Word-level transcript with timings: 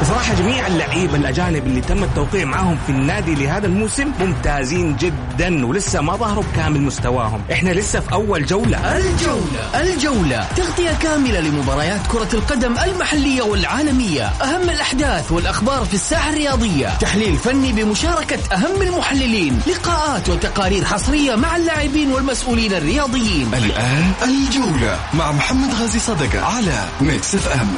بصراحة 0.00 0.34
جميع 0.34 0.66
اللعيبة 0.66 1.16
الأجانب 1.16 1.66
اللي 1.66 1.80
تم 1.80 2.04
التوقيع 2.04 2.44
معهم 2.44 2.78
في 2.86 2.92
النادي 2.92 3.34
لهذا 3.34 3.66
الموسم 3.66 4.12
ممتازين 4.20 4.96
جدا 4.96 5.66
ولسه 5.66 6.00
ما 6.00 6.16
ظهروا 6.16 6.44
بكامل 6.52 6.80
مستواهم. 6.80 7.40
إحنا 7.52 7.70
لسه 7.70 8.00
في 8.00 8.12
أول 8.12 8.46
جولة. 8.46 8.96
الجولة 8.96 9.80
الجولة. 9.80 10.48
تغطية 10.56 10.90
كاملة 11.02 11.40
لمباريات 11.40 12.00
كرة 12.12 12.28
القدم 12.34 12.78
المحلية 12.78 13.42
والعالمية. 13.42 14.26
أهم 14.26 14.70
الأحداث 14.70 15.32
والأخبار 15.32 15.84
في 15.84 15.94
الساحة 15.94 16.30
الرياضية. 16.30 16.88
تحليل 17.00 17.36
فني 17.36 17.72
بمشاركة 17.72 18.38
أهم 18.54 18.82
المحللين. 18.82 19.60
لقاءات 19.66 20.28
وتقارير 20.28 20.84
حصرية 20.84 21.34
مع 21.34 21.56
اللاعبين 21.56 22.12
والمسؤولين 22.12 22.72
الرياضيين. 22.72 23.54
الآن 23.54 24.12
الجولة 24.22 24.98
مع 25.14 25.32
محمد 25.32 25.74
غازي 25.74 25.98
صدقة 25.98 26.44
على 26.44 26.84
Mix 27.00 27.34
FM 27.34 27.68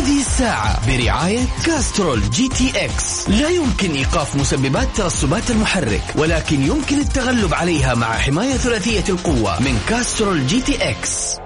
هذه 0.00 0.20
الساعة 0.20 0.86
برعاية 0.86 1.46
Castrol 1.66 2.30
GTX. 2.30 3.28
لا 3.28 3.48
يمكن 3.48 3.94
إيقاف 3.94 4.36
مسببات 4.36 4.88
ترسبات 4.96 5.50
المحرك 5.50 6.02
ولكن 6.16 6.62
يمكن 6.62 6.98
التغلب 6.98 7.54
عليها 7.54 7.94
مع 7.94 8.12
حماية 8.12 8.54
ثلاثية 8.54 9.04
القوة 9.08 9.62
من 9.62 9.78
Castrol 9.88 10.46
GTX. 10.46 11.36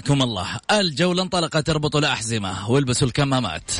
حياكم 0.00 0.22
الله. 0.22 0.60
الجولة 0.70 1.22
انطلقت 1.22 1.68
اربطوا 1.68 2.00
الأحزمة 2.00 2.70
والبسوا 2.70 3.08
الكمامات. 3.08 3.70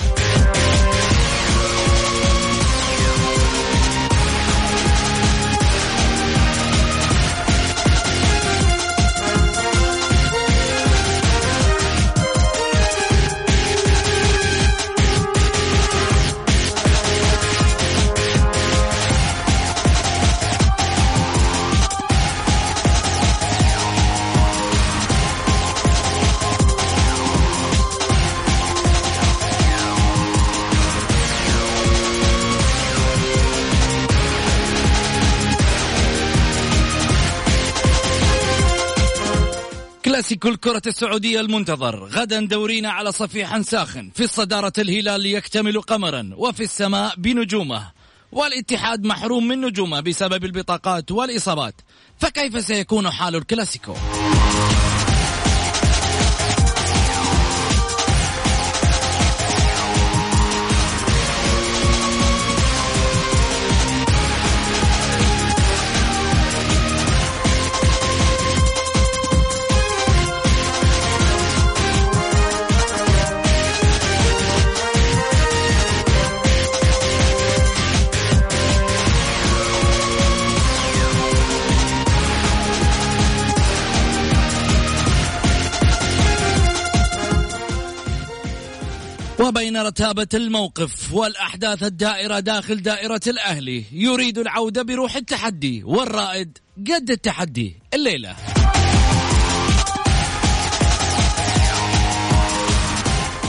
كلاسيكو 40.21 40.49
الكرة 40.49 40.83
السعودية 40.87 41.41
المنتظر. 41.41 42.05
غدا 42.05 42.41
دورينا 42.41 42.91
على 42.91 43.13
صفيح 43.13 43.61
ساخن. 43.61 44.11
في 44.15 44.25
الصدارة 44.25 44.73
الهلال 44.79 45.27
يكتمل 45.27 45.81
قمرا. 45.81 46.31
وفي 46.37 46.63
السماء 46.63 47.15
بنجومه. 47.17 47.91
والاتحاد 48.33 49.05
محروم 49.05 49.49
من 49.49 49.61
نجومه 49.61 50.01
بسبب 50.01 50.45
البطاقات 50.45 51.11
والإصابات. 51.11 51.75
فكيف 52.19 52.65
سيكون 52.65 53.11
حال 53.11 53.37
الكلاسيكو؟ 53.37 53.95
وبين 89.41 89.77
رتابة 89.77 90.29
الموقف 90.35 91.13
والأحداث 91.13 91.83
الدائرة 91.83 92.41
داخل 92.41 92.83
دائرة 92.83 93.21
الأهلي 93.27 93.85
يريد 93.93 94.39
العودة 94.39 94.83
بروح 94.83 95.17
التحدي 95.17 95.85
والرائد 95.85 96.59
قد 96.95 97.11
التحدي 97.11 97.77
الليلة. 97.95 98.37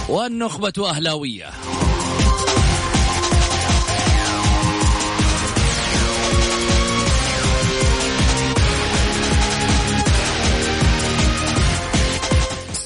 والنخبة 0.10 0.90
أهلاوية. 0.90 1.50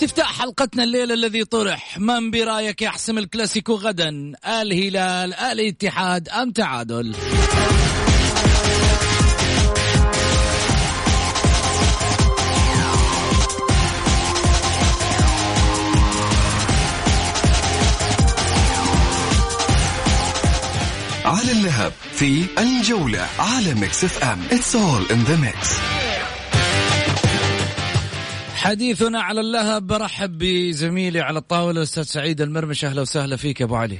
استفتاء 0.05 0.25
حلقتنا 0.25 0.83
الليلة 0.83 1.13
الذي 1.13 1.45
طرح. 1.45 1.99
من 1.99 2.31
برأيك 2.31 2.81
يحسم 2.81 3.17
الكلاسيكو 3.17 3.75
غدا؟ 3.75 4.33
الهلال 4.47 5.33
الاتحاد 5.33 6.29
أم 6.29 6.51
تعادل؟ 6.51 7.15
على 21.25 21.51
اللهب 21.51 21.93
في 22.13 22.45
الجولة 22.57 23.27
على 23.39 23.73
Mix 23.73 24.03
FM. 24.03 24.39
It's 24.49 24.75
all 24.75 25.11
in 25.11 25.25
the 25.29 25.37
mix. 25.37 26.04
حديثنا 28.65 29.21
على 29.21 29.41
اللهب. 29.41 29.87
برحب 29.87 30.37
بزميلي 30.37 31.21
على 31.21 31.39
الطاولة 31.39 31.77
الأستاذ 31.77 32.03
سعيد 32.03 32.41
المرمش. 32.41 32.85
أهلا 32.85 33.01
وسهلا 33.01 33.37
فيك 33.37 33.59
يا 33.59 33.65
أبو 33.65 33.75
علي. 33.75 33.99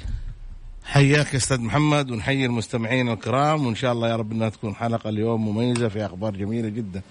حياك 0.86 1.34
يا 1.34 1.38
أستاذ 1.38 1.62
محمد 1.62 2.12
ونحيي 2.12 2.46
المستمعين 2.46 3.10
الكرام 3.10 3.66
وإن 3.66 3.76
شاء 3.76 3.92
الله 3.92 4.10
يا 4.10 4.16
رب 4.16 4.32
إنها 4.32 4.50
تكون 4.50 4.76
حلقة 4.76 5.10
اليوم 5.10 5.48
مميزة 5.48 5.88
في 5.90 6.06
أخبار 6.06 6.36
جميلة 6.36 6.70
جدا. 6.70 7.02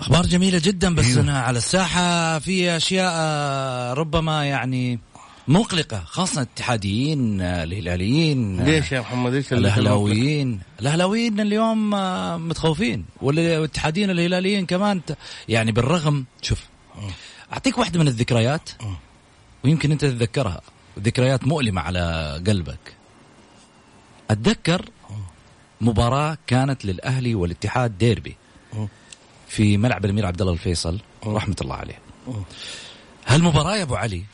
أخبار 0.00 0.26
جميلة 0.26 0.60
جدا 0.64 0.94
بس 0.94 1.18
هنا 1.18 1.40
على 1.40 1.58
الساحة 1.58 2.38
في 2.38 2.76
أشياء 2.76 3.12
آه، 3.14 3.92
ربما 3.92 4.44
يعني 4.44 4.98
مقلقة 5.48 6.04
خاصة 6.06 6.42
الاتحاديين 6.42 7.40
الهلاليين 7.40 8.64
ليش 8.64 8.92
يا 8.92 9.00
محمد؟ 9.00 9.34
إيش 9.34 9.52
الأهلاويين. 9.52 10.60
الأهلاويين 10.80 11.40
اليوم 11.40 11.94
آه، 11.94 12.36
متخوفين 12.36 13.04
والاتحاديين 13.22 14.10
الهلاليين 14.10 14.66
كمان 14.66 15.00
يعني 15.48 15.72
بالرغم 15.72 16.24
شوف 16.42 16.64
أعطيك 17.52 17.78
واحدة 17.78 18.00
من 18.00 18.08
الذكريات 18.08 18.70
ويمكن 19.64 19.92
أنت 19.92 20.00
تتذكرها 20.00 20.60
ذكريات 20.98 21.46
مؤلمة 21.46 21.80
على 21.80 22.42
قلبك. 22.46 22.94
أتذكر 24.30 24.90
مباراة 25.80 26.38
كانت 26.46 26.84
للأهلي 26.84 27.34
والاتحاد 27.34 27.98
ديربي. 27.98 28.36
في 29.48 29.76
ملعب 29.76 30.04
الأمير 30.04 30.26
عبد 30.26 30.40
الله 30.40 30.52
الفيصل 30.52 31.00
رحمة 31.26 31.56
الله 31.60 31.74
عليه. 31.74 31.98
هالمباراة 33.26 33.76
يا 33.76 33.82
أبو 33.82 33.94
علي 33.94 34.24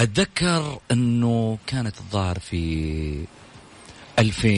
أتذكر 0.00 0.80
إنه 0.90 1.58
كانت 1.66 1.98
الظاهر 1.98 2.38
في 2.38 3.24
2000 4.18 4.48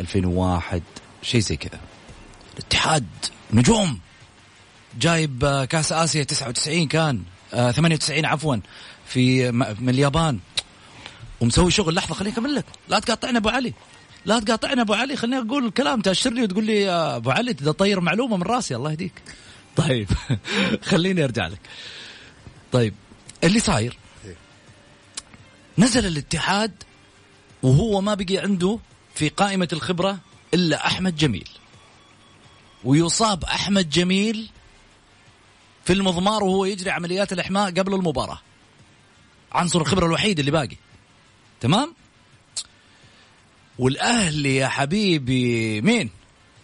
2001 0.00 0.82
شيء 1.22 1.40
زي 1.40 1.56
كذا. 1.56 1.80
الاتحاد 2.52 3.06
نجوم. 3.52 3.98
جايب 5.00 5.44
آه، 5.44 5.64
كأس 5.64 5.92
آسيا 5.92 6.24
99 6.24 6.88
كان. 6.88 7.22
آه 7.54 7.70
98 7.70 8.24
عفوا 8.26 8.56
في 9.06 9.50
من 9.52 9.88
اليابان. 9.88 10.38
ومسوي 11.40 11.70
شغل 11.70 11.94
لحظة 11.94 12.14
خليني 12.14 12.34
أكمل 12.34 12.54
لك. 12.54 12.64
لا 12.88 12.98
تقاطعنا 12.98 13.38
أبو 13.38 13.48
علي. 13.48 13.72
لا 14.24 14.40
تقاطعنا 14.40 14.82
أبو 14.82 14.94
علي. 14.94 15.16
خليني 15.16 15.38
أقول 15.38 15.66
الكلام 15.66 16.00
تأشر 16.00 16.30
لي 16.30 16.42
وتقول 16.42 16.64
لي 16.64 16.82
يا 16.82 17.16
أبو 17.16 17.30
علي 17.30 17.54
تطير 17.54 18.00
معلومة 18.00 18.36
من 18.36 18.42
رأسي 18.42 18.76
الله 18.76 18.90
يهديك. 18.90 19.22
طيب 19.76 20.08
خليني 20.90 21.24
أرجع 21.24 21.46
لك. 21.46 21.60
طيب 22.72 22.94
اللي 23.44 23.60
صاير 23.60 24.01
نزل 25.78 26.06
الاتحاد 26.06 26.72
وهو 27.62 28.00
ما 28.00 28.14
بقي 28.14 28.38
عنده 28.38 28.78
في 29.14 29.28
قائمة 29.28 29.68
الخبرة 29.72 30.18
إلا 30.54 30.86
أحمد 30.86 31.16
جميل. 31.16 31.48
ويصاب 32.84 33.44
أحمد 33.44 33.90
جميل 33.90 34.50
في 35.84 35.92
المضمار 35.92 36.44
وهو 36.44 36.64
يجري 36.64 36.90
عمليات 36.90 37.32
الإحماء 37.32 37.70
قبل 37.70 37.94
المباراة. 37.94 38.40
عنصر 39.52 39.80
الخبرة 39.80 40.06
الوحيد 40.06 40.38
اللي 40.38 40.50
باقي. 40.50 40.76
تمام؟ 41.60 41.94
والأهلي 43.78 44.56
يا 44.56 44.68
حبيبي 44.68 45.80
مين؟ 45.80 46.10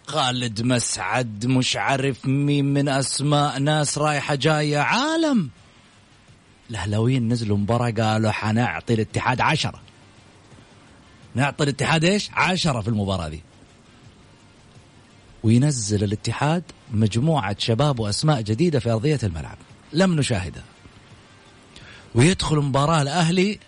خالد 0.07 0.61
مسعد 0.61 1.45
مش 1.45 1.75
عارف 1.77 2.25
مين 2.25 2.65
من 2.65 2.89
أسماء 2.89 3.59
ناس 3.59 3.97
رايحة 3.97 4.35
جاية 4.35 4.77
عالم. 4.77 5.49
الأهلاويين 6.69 7.29
نزلوا 7.29 7.57
مباراة 7.57 7.91
قالوا 7.91 8.31
حنعطي 8.31 8.93
الاتحاد 8.93 9.41
عشرة. 9.41 9.81
نعطي 11.35 11.63
الاتحاد 11.63 12.03
إيش؟ 12.03 12.29
عشرة 12.33 12.81
في 12.81 12.87
المباراة 12.87 13.29
دي. 13.29 13.41
وينزل 15.43 16.03
الاتحاد 16.03 16.63
مجموعة 16.91 17.55
شباب 17.59 17.99
وأسماء 17.99 18.41
جديدة 18.41 18.79
في 18.79 18.91
أرضية 18.91 19.19
الملعب. 19.23 19.57
لم 19.93 20.15
نشاهدها 20.15 20.63
ويدخل 22.15 22.55
مباراة 22.55 23.01
الأهلي. 23.01 23.59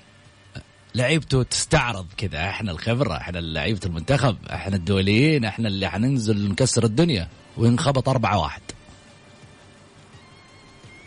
لعيبته 0.95 1.43
تستعرض 1.43 2.07
كذا. 2.17 2.49
إحنا 2.49 2.71
الخبرة 2.71 3.17
إحنا 3.17 3.39
لعيبة 3.39 3.79
المنتخب 3.85 4.37
إحنا 4.45 4.75
الدوليين 4.75 5.45
إحنا 5.45 5.67
اللي 5.67 5.89
حننزل 5.89 6.49
نكسر 6.49 6.83
الدنيا. 6.83 7.27
وينخبط 7.57 8.09
أربعة 8.09 8.39
واحد. 8.39 8.61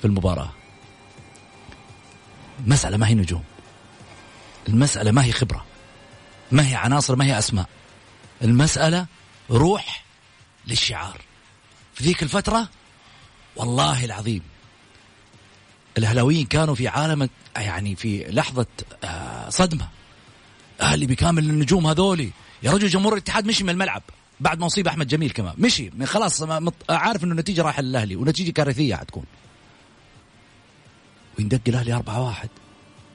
في 0.01 0.05
المباراة. 0.05 0.51
المسألة 2.61 2.97
ما 2.97 3.09
هي 3.09 3.15
نجوم. 3.15 3.45
المسألة 4.69 5.11
ما 5.11 5.25
هي 5.25 5.33
خبرة. 5.33 5.65
ما 6.53 6.69
هي 6.69 6.75
عناصر 6.75 7.17
ما 7.17 7.25
هي 7.25 7.39
أسماء. 7.39 7.69
المسألة 8.43 9.07
روح 9.51 10.05
للشعار. 10.67 11.21
في 11.95 12.05
ذيك 12.05 12.23
الفترة 12.23 12.69
والله 13.57 14.05
العظيم 14.05 14.43
الأهلاويين 15.99 16.47
كانوا 16.47 16.75
في 16.75 16.89
عالم 16.89 17.29
يعني 17.57 17.97
في 17.97 18.25
لحظة 18.29 18.67
آه، 19.05 19.51
صدمة. 19.51 19.89
أهلي 20.81 21.07
بكامل 21.07 21.51
النجوم 21.51 21.87
هذولي 21.87 22.31
يا 22.63 22.71
رجل 22.71 22.89
جمهور 22.89 23.13
الاتحاد 23.13 23.47
مشي 23.47 23.65
من 23.65 23.71
الملعب. 23.71 24.03
بعد 24.41 24.59
ما 24.59 24.67
أصيب 24.67 24.89
أحمد 24.89 25.07
جميل 25.09 25.31
كمان. 25.31 25.55
مشي. 25.59 25.91
خلاص 26.05 26.43
عارف 26.91 27.25
إنه 27.25 27.33
النتيجة 27.33 27.63
رايحة 27.63 27.83
للأهلي 27.83 28.17
ونتيجة 28.17 28.51
كارثية 28.51 28.95
حتكون. 28.95 29.25
ويندق 31.39 31.61
الأهلي 31.69 31.93
أربعة 31.93 32.27
واحد. 32.27 32.49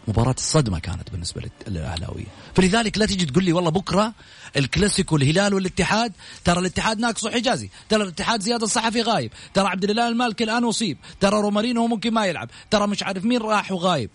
مباراة 0.07 0.35
الصدمة 0.37 0.79
كانت 0.79 1.11
بالنسبة 1.11 1.41
للأهلاوية. 1.67 2.25
فلذلك 2.55 2.97
لا 2.97 3.05
تجي 3.05 3.25
تقول 3.25 3.43
لي 3.43 3.53
والله 3.53 3.69
بكرة 3.71 4.13
الكلاسيكو 4.57 5.15
الهلال 5.15 5.53
والاتحاد 5.53 6.13
ترى 6.43 6.59
الاتحاد 6.59 6.99
ناقصه 6.99 7.31
حجازي 7.31 7.69
ترى 7.89 8.03
الاتحاد 8.03 8.41
زياد 8.41 8.61
الصحفي 8.61 9.01
غايب 9.01 9.31
ترى 9.53 9.67
عبد 9.67 9.83
الاله 9.83 10.07
المالكي 10.07 10.43
الآن 10.43 10.63
أصيب 10.63 10.97
ترى 11.19 11.41
رومارينو 11.41 11.87
ممكن 11.87 12.13
ما 12.13 12.25
يلعب 12.25 12.49
ترى 12.71 12.87
مش 12.87 13.03
عارف 13.03 13.25
مين 13.25 13.41
راح 13.41 13.71
وغايب. 13.71 14.09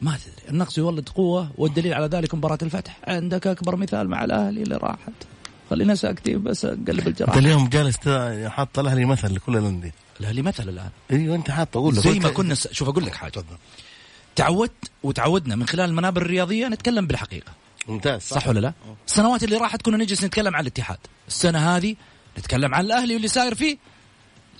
ما 0.00 0.16
تدري. 0.16 0.50
النقص 0.50 0.78
يولد 0.78 1.08
قوة 1.08 1.50
والدليل 1.58 1.94
على 1.94 2.06
ذلك 2.06 2.34
مباراة 2.34 2.58
الفتح. 2.62 2.98
عندك 3.04 3.46
أكبر 3.46 3.76
مثال 3.76 4.08
مع 4.08 4.24
الأهلي 4.24 4.62
اللي 4.62 4.76
راحت. 4.76 5.12
خلينا 5.70 5.94
ساكتين 5.94 6.42
بس 6.42 6.66
قلب 6.66 6.88
أنت 6.88 7.06
الجراح 7.06 7.36
اليوم 7.36 7.68
جالس 7.68 7.96
حاط 8.48 8.78
الأهلي 8.78 9.04
مثل 9.04 9.34
لكل 9.34 9.56
الانديه 10.20 10.40
الأهلي 10.40 10.42
مثل 10.42 10.68
الآن. 10.68 10.90
إيوه 11.10 11.36
أنت 11.36 11.50
حاط 11.50 11.76
أقول 11.76 11.94
زي 11.94 12.18
ما 12.18 12.30
كنا 12.30 12.54
س... 12.54 12.68
شوف 12.72 12.88
أقول 12.88 13.06
لك 13.06 13.14
حاجة. 13.14 13.30
تفضل. 13.30 13.56
تعودت 14.36 14.90
وتعودنا 15.02 15.56
من 15.56 15.66
خلال 15.66 15.90
المنابر 15.90 16.22
الرياضية 16.22 16.68
نتكلم 16.68 17.06
بالحقيقة. 17.06 17.52
ممتاز 17.88 18.22
صح. 18.22 18.48
ولا 18.48 18.60
لا؟ 18.60 18.72
السنوات 19.06 19.44
اللي 19.44 19.56
راحت 19.56 19.82
كنا 19.82 19.96
نجلس 19.96 20.24
نتكلم 20.24 20.56
عن 20.56 20.62
الاتحاد، 20.62 20.98
السنة 21.28 21.76
هذه 21.76 21.96
نتكلم 22.38 22.74
عن 22.74 22.84
الأهلي 22.84 23.14
واللي 23.14 23.28
صاير 23.28 23.54
فيه. 23.54 23.78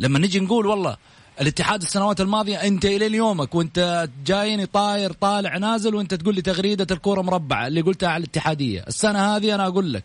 لما 0.00 0.18
نجي 0.18 0.40
نقول 0.40 0.66
والله 0.66 0.96
الاتحاد 1.40 1.82
السنوات 1.82 2.20
الماضية 2.20 2.56
أنت 2.56 2.84
إلى 2.84 3.16
يومك 3.16 3.54
وأنت 3.54 4.08
جايني 4.26 4.66
طاير 4.66 5.12
طالع 5.12 5.56
نازل 5.56 5.94
وأنت 5.94 6.14
تقول 6.14 6.34
لي 6.34 6.42
تغريدة 6.42 6.86
الكورة 6.90 7.22
مربعة 7.22 7.66
اللي 7.66 7.80
قلتها 7.80 8.08
على 8.08 8.24
الاتحادية، 8.24 8.84
السنة 8.88 9.36
هذه 9.36 9.54
أنا 9.54 9.66
أقول 9.66 9.92
لك 9.92 10.04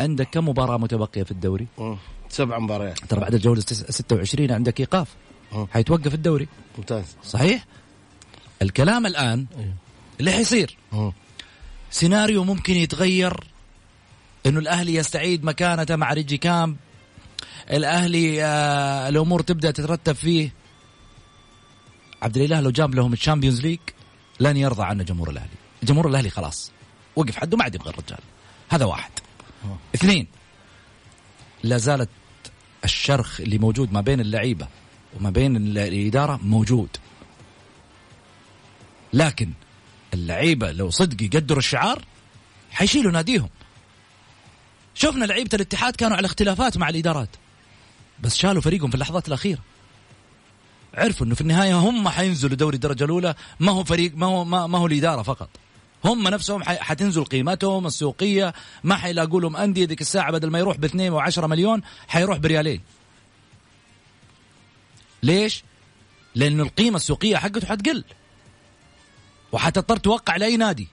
عندك 0.00 0.28
كم 0.32 0.48
مباراة 0.48 0.76
متبقية 0.76 1.22
في 1.22 1.30
الدوري؟ 1.30 1.66
سبع 2.32 2.58
مباريات. 2.58 2.98
ترى 2.98 3.20
بعد 3.20 3.34
الجولة 3.34 3.60
26 3.60 4.52
عندك 4.52 4.80
إيقاف. 4.80 5.08
مم. 5.52 5.66
حيتوقف 5.72 6.14
الدوري. 6.14 6.48
ممتاز. 6.78 7.04
صحيح؟ 7.24 7.64
الكلام 8.62 9.06
الآن 9.06 9.46
اللي 10.20 10.32
حيصير. 10.32 10.76
سيناريو 11.90 12.44
ممكن 12.44 12.74
يتغير 12.74 13.44
إنه 14.46 14.58
الأهلي 14.58 14.94
يستعيد 14.94 15.44
مكانته 15.44 15.96
مع 15.96 16.12
ريجي 16.12 16.36
كامب 16.36 16.76
الأهلي 17.70 18.44
آه 18.44 19.08
الأمور 19.08 19.42
تبدأ 19.42 19.70
تترتب 19.70 20.12
فيه. 20.12 20.52
عبد 22.22 22.36
الإله 22.36 22.60
لو 22.60 22.70
جاب 22.70 22.94
لهم 22.94 23.12
ال 23.12 23.17
Champions 23.17 23.60
League 23.60 23.78
لن 24.40 24.56
يرضى 24.56 24.82
عنه 24.82 25.04
جمهور 25.04 25.30
الأهلي. 25.30 25.56
جمهور 25.82 26.08
الأهلي 26.08 26.30
خلاص. 26.30 26.72
وقف 27.16 27.36
حده 27.36 27.56
ما 27.56 27.64
عاد 27.64 27.74
يبغى 27.74 27.90
الرجال. 27.90 28.20
هذا 28.68 28.84
واحد. 28.84 29.10
اثنين 29.94 30.26
لا 31.62 31.76
زالت 31.78 32.08
الشرخ 32.84 33.40
اللي 33.40 33.58
موجود 33.58 33.92
ما 33.92 34.00
بين 34.00 34.20
اللعيبة 34.20 34.68
وما 35.16 35.30
بين 35.30 35.56
الإدارة 35.56 36.40
موجود. 36.42 36.88
لكن 39.12 39.50
اللعيبة 40.14 40.72
لو 40.72 40.90
صدق 40.90 41.22
يقدروا 41.22 41.58
الشعار 41.58 42.04
حيشيلوا 42.70 43.12
ناديهم. 43.12 43.48
شفنا 44.94 45.24
لعيبة 45.24 45.50
الاتحاد 45.54 45.96
كانوا 45.96 46.16
على 46.16 46.26
اختلافات 46.26 46.76
مع 46.76 46.88
الإدارات 46.88 47.28
بس 48.20 48.36
شالوا 48.36 48.62
فريقهم 48.62 48.88
في 48.88 48.94
اللحظات 48.94 49.28
الأخيرة. 49.28 49.60
عرفوا 50.94 51.26
إنه 51.26 51.34
في 51.34 51.40
النهاية 51.40 51.74
هم 51.74 52.08
حينزلوا 52.08 52.56
دوري 52.56 52.74
الدرجة 52.74 53.04
الأولى 53.04 53.34
ما 53.60 53.72
هو 53.72 53.84
فريق 53.84 54.16
ما 54.16 54.26
هو 54.26 54.44
ما, 54.44 54.66
ما 54.66 54.78
هو 54.78 54.86
الإدارة 54.86 55.22
فقط. 55.22 55.48
هم 56.04 56.28
نفسهم 56.28 56.62
حتنزل 56.64 57.24
قيمتهم 57.24 57.86
السوقية. 57.86 58.54
ما 58.84 58.96
حيلاقوا 58.96 59.40
لهم 59.40 59.56
أندية 59.56 59.86
ذيك 59.86 60.00
الساعة 60.00 60.32
بدل 60.32 60.50
ما 60.50 60.58
يروح 60.58 60.76
باثنين 60.76 61.12
وعشرة 61.12 61.46
مليون 61.46 61.82
حيروح 62.08 62.38
بريالين. 62.38 62.80
ليش؟ 65.22 65.64
لأنه 66.34 66.62
القيمة 66.62 66.96
السوقية 66.96 67.36
حقته 67.36 67.66
حتقل. 67.66 68.04
وحتضطر 69.52 69.96
توقع 69.96 70.36
لأي 70.36 70.56
نادي. 70.56 70.88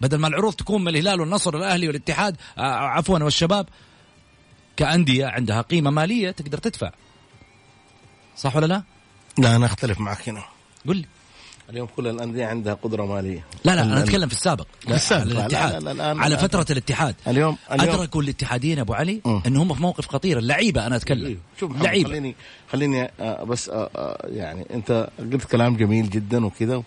بدل 0.00 0.18
ما 0.18 0.28
العروض 0.28 0.54
تكون 0.54 0.84
من 0.84 0.88
الهلال 0.88 1.20
والنصر 1.20 1.56
والأهلي 1.56 1.86
والاتحاد 1.86 2.36
آه، 2.58 2.62
عفوا 2.62 3.18
والشباب 3.18 3.68
كأندية 4.76 5.26
عندها 5.26 5.60
قيمة 5.60 5.90
مالية 5.90 6.30
تقدر 6.30 6.58
تدفع. 6.58 6.90
صح 8.36 8.56
ولا 8.56 8.66
لا؟ 8.66 8.82
لا 9.38 9.56
أنا 9.56 9.66
أختلف 9.66 10.00
معك 10.00 10.28
هنا. 10.28 10.44
قل 10.88 10.96
لي. 10.96 11.06
اليوم 11.70 11.88
كل 11.96 12.06
الأندية 12.06 12.46
عندها 12.46 12.74
قدرة 12.74 13.04
مالية. 13.06 13.44
لا 13.64 13.74
لا 13.76 13.82
أنا 13.82 14.02
أتكلم 14.02 14.28
في 14.28 14.34
السابق 14.34 14.66
لا 14.88 14.94
السابق، 14.96 15.22
على 15.22 15.34
لا، 15.34 15.40
الاتحاد. 15.40 15.82
لا، 15.82 15.92
لا، 15.92 16.14
الآن- 16.14 16.20
على 16.20 16.36
الآن- 16.36 16.40
فترة 16.40 16.66
الاتحاد. 16.70 17.14
اليوم 17.28 17.56
اليوم 17.72 17.94
أدركوا 17.94 18.22
الاتحاديين 18.22 18.78
أبو 18.78 18.94
علي. 18.94 19.20
ان 19.46 19.56
هم 19.56 19.74
في 19.74 19.82
موقف 19.82 20.08
خطير 20.08 20.38
اللعيبه 20.38 20.86
أنا 20.86 20.96
أتكلم. 20.96 21.26
أيوه. 21.26 21.38
شوف 21.60 21.70
محمد 21.70 21.84
لعيبة. 21.84 22.08
خليني 22.08 22.34
خليني 22.72 23.10
آه، 23.20 23.44
بس 23.44 23.68
آه، 23.68 23.90
آه، 23.96 24.26
يعني 24.28 24.66
أنت 24.74 25.08
قلت 25.32 25.44
كلام 25.44 25.76
جميل 25.76 26.10
جدا 26.10 26.46
وكذا 26.46 26.82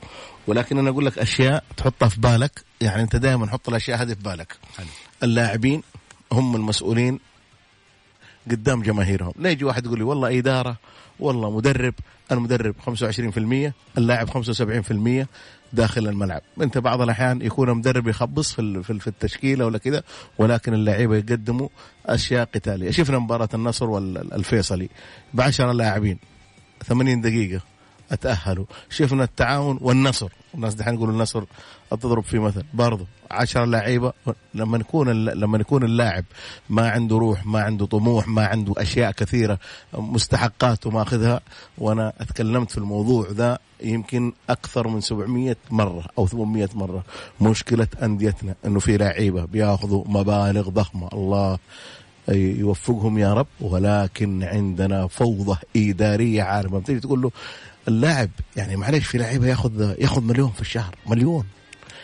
ولكن 0.47 0.77
أنا 0.77 0.89
أقول 0.89 1.05
لك 1.05 1.19
أشياء 1.19 1.63
تحطها 1.77 2.09
في 2.09 2.19
بالك. 2.21 2.61
يعني 2.81 3.01
أنت 3.01 3.15
دائما 3.15 3.47
حط 3.47 3.69
الأشياء 3.69 4.01
هذه 4.01 4.13
في 4.13 4.23
بالك. 4.23 4.55
حلو. 4.77 4.87
اللاعبين 5.23 5.83
هم 6.31 6.55
المسؤولين 6.55 7.19
قدام 8.51 8.81
جماهيرهم. 8.81 9.33
لا 9.39 9.49
يجي 9.49 9.65
واحد 9.65 9.85
يقول 9.85 9.97
لي 9.97 10.03
والله 10.03 10.39
إدارة 10.39 10.77
والله 11.19 11.51
مدرب 11.51 11.93
المدرب 12.31 12.75
25% 12.79 13.73
اللاعب 13.97 14.29
75% 14.29 15.27
داخل 15.73 16.07
الملعب. 16.07 16.41
انت 16.61 16.77
بعض 16.77 17.01
الأحيان 17.01 17.41
يكون 17.41 17.69
المدرب 17.69 18.07
يخبص 18.07 18.53
في 18.53 18.83
في 18.99 19.07
التشكيلة 19.07 19.65
ولا 19.65 19.77
كذا 19.77 20.03
ولكن 20.37 20.73
اللعيبة 20.73 21.15
يقدموا 21.15 21.69
أشياء 22.05 22.49
قتالية. 22.55 22.91
شفنا 22.91 23.19
مباراة 23.19 23.49
النصر 23.53 23.89
والفيصلي 23.89 24.89
ب 25.33 25.41
10 25.41 25.71
لاعبين 25.71 26.17
80 26.83 27.21
دقيقة 27.21 27.61
أتأهلوا. 28.11 28.65
شفنا 28.89 29.23
التعاون 29.23 29.77
والنصر. 29.81 30.29
الناس 30.55 30.73
دحين 30.73 30.93
يقولوا 30.93 31.13
النصر 31.13 31.43
تضرب 31.91 32.23
في 32.23 32.39
مثل. 32.39 32.63
برضه 32.73 33.05
10 33.31 33.65
لعيبة 33.65 34.13
لما 34.53 34.77
الل- 34.93 35.39
لما 35.39 35.57
يكون 35.57 35.83
اللاعب 35.83 36.25
ما 36.69 36.89
عنده 36.89 37.17
روح 37.17 37.45
ما 37.45 37.61
عنده 37.61 37.85
طموح 37.85 38.27
ما 38.27 38.45
عنده 38.45 38.73
أشياء 38.77 39.11
كثيرة 39.11 39.59
مستحقاته 39.93 40.89
ماخذها 40.89 41.41
وأنا 41.77 42.13
أتكلمت 42.21 42.71
في 42.71 42.77
الموضوع 42.77 43.27
ذا 43.31 43.57
يمكن 43.83 44.33
أكثر 44.49 44.87
من 44.87 45.01
700 45.01 45.55
مرة 45.71 46.03
أو 46.17 46.27
800 46.27 46.69
مرة. 46.75 47.03
مشكلة 47.41 47.87
أنديتنا 48.03 48.55
إنه 48.65 48.79
في 48.79 48.97
لعيبة 48.97 49.45
بياخذوا 49.45 50.03
مبالغ 50.07 50.69
ضخمة. 50.69 51.09
الله 51.13 51.57
يوفقهم 52.29 53.17
يا 53.17 53.33
رب. 53.33 53.47
ولكن 53.61 54.43
عندنا 54.43 55.07
فوضى 55.07 55.57
إدارية 55.77 56.43
عارمه 56.43 56.79
بتيجي 56.79 56.99
تقول 56.99 57.21
له 57.21 57.31
اللاعب 57.87 58.29
يعني 58.55 58.75
معلش 58.75 59.05
في 59.05 59.17
لعيبة 59.17 59.47
ياخذ 59.47 59.95
ياخذ 59.99 60.21
مليون 60.21 60.51
في 60.51 60.61
الشهر 60.61 60.95
مليون. 61.05 61.45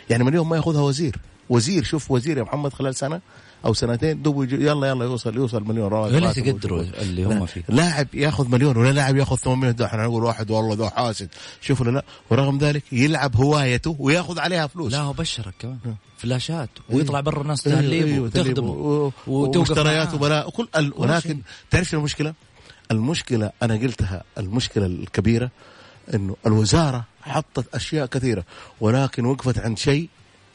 يعني 0.10 0.24
مليون 0.24 0.48
ما 0.48 0.56
ياخذها 0.56 0.82
وزير. 0.82 1.16
وزير 1.50 1.84
شوف 1.84 2.12
وزير 2.12 2.38
يا 2.38 2.44
محمد 2.44 2.74
خلال 2.74 2.96
سنة 2.96 3.22
أو 3.66 3.74
سنتين 3.74 4.22
دوب 4.22 4.54
يلا 4.54 4.88
يلا 4.88 5.06
يوصل 5.06 5.36
يوصل 5.36 5.64
مليون. 5.64 5.88
رواتب 5.88 6.16
ولا 6.16 6.28
راتب 6.28 6.46
تقدروا. 6.46 6.82
اللي 6.82 7.24
هم 7.24 7.46
فيه. 7.46 7.64
لاعب 7.70 8.08
ياخذ 8.14 8.50
مليون 8.50 8.78
ولا 8.78 8.92
لاعب 8.92 9.18
ياخذ 9.18 9.36
800 9.36 9.72
ده 9.72 9.86
إحنا 9.86 10.04
نقول 10.04 10.24
واحد 10.24 10.52
والله 10.52 10.76
ده 10.76 10.90
حاسد. 10.90 11.30
شوفوا 11.62 11.86
لا؟ 11.86 12.04
ورغم 12.30 12.58
ذلك 12.58 12.84
يلعب 12.92 13.36
هوايته 13.36 13.96
وياخذ 14.00 14.40
عليها 14.40 14.68
فلوس. 14.68 14.92
لا 14.94 15.00
هو 15.00 15.14
بشرك 15.14 15.54
كمان 15.60 15.78
فلاشات 16.18 16.70
ويطلع 16.90 17.20
برا 17.20 17.42
الناس 17.42 17.64
تهليب 17.64 18.08
أيوه، 18.08 18.26
وتخدمه 18.26 19.12
ومشتريات. 19.28 20.14
وبلاء 20.14 20.48
وكل. 20.48 20.68
ولكن 20.98 21.42
تعرف 21.70 21.94
المشكلة؟ 21.94 22.34
المشكلة 22.92 23.52
أنا 23.64 23.74
قلتها 23.76 24.24
المشكلة 24.38 24.86
الكبيرة 24.86 25.52
إنه 26.14 26.36
الوزارة 26.46 27.06
حطت 27.22 27.76
أشياء 27.76 28.06
كثيرة 28.06 28.44
ولكن 28.82 29.26
وقفت 29.26 29.60
عند 29.60 29.78
شيء 29.78 30.10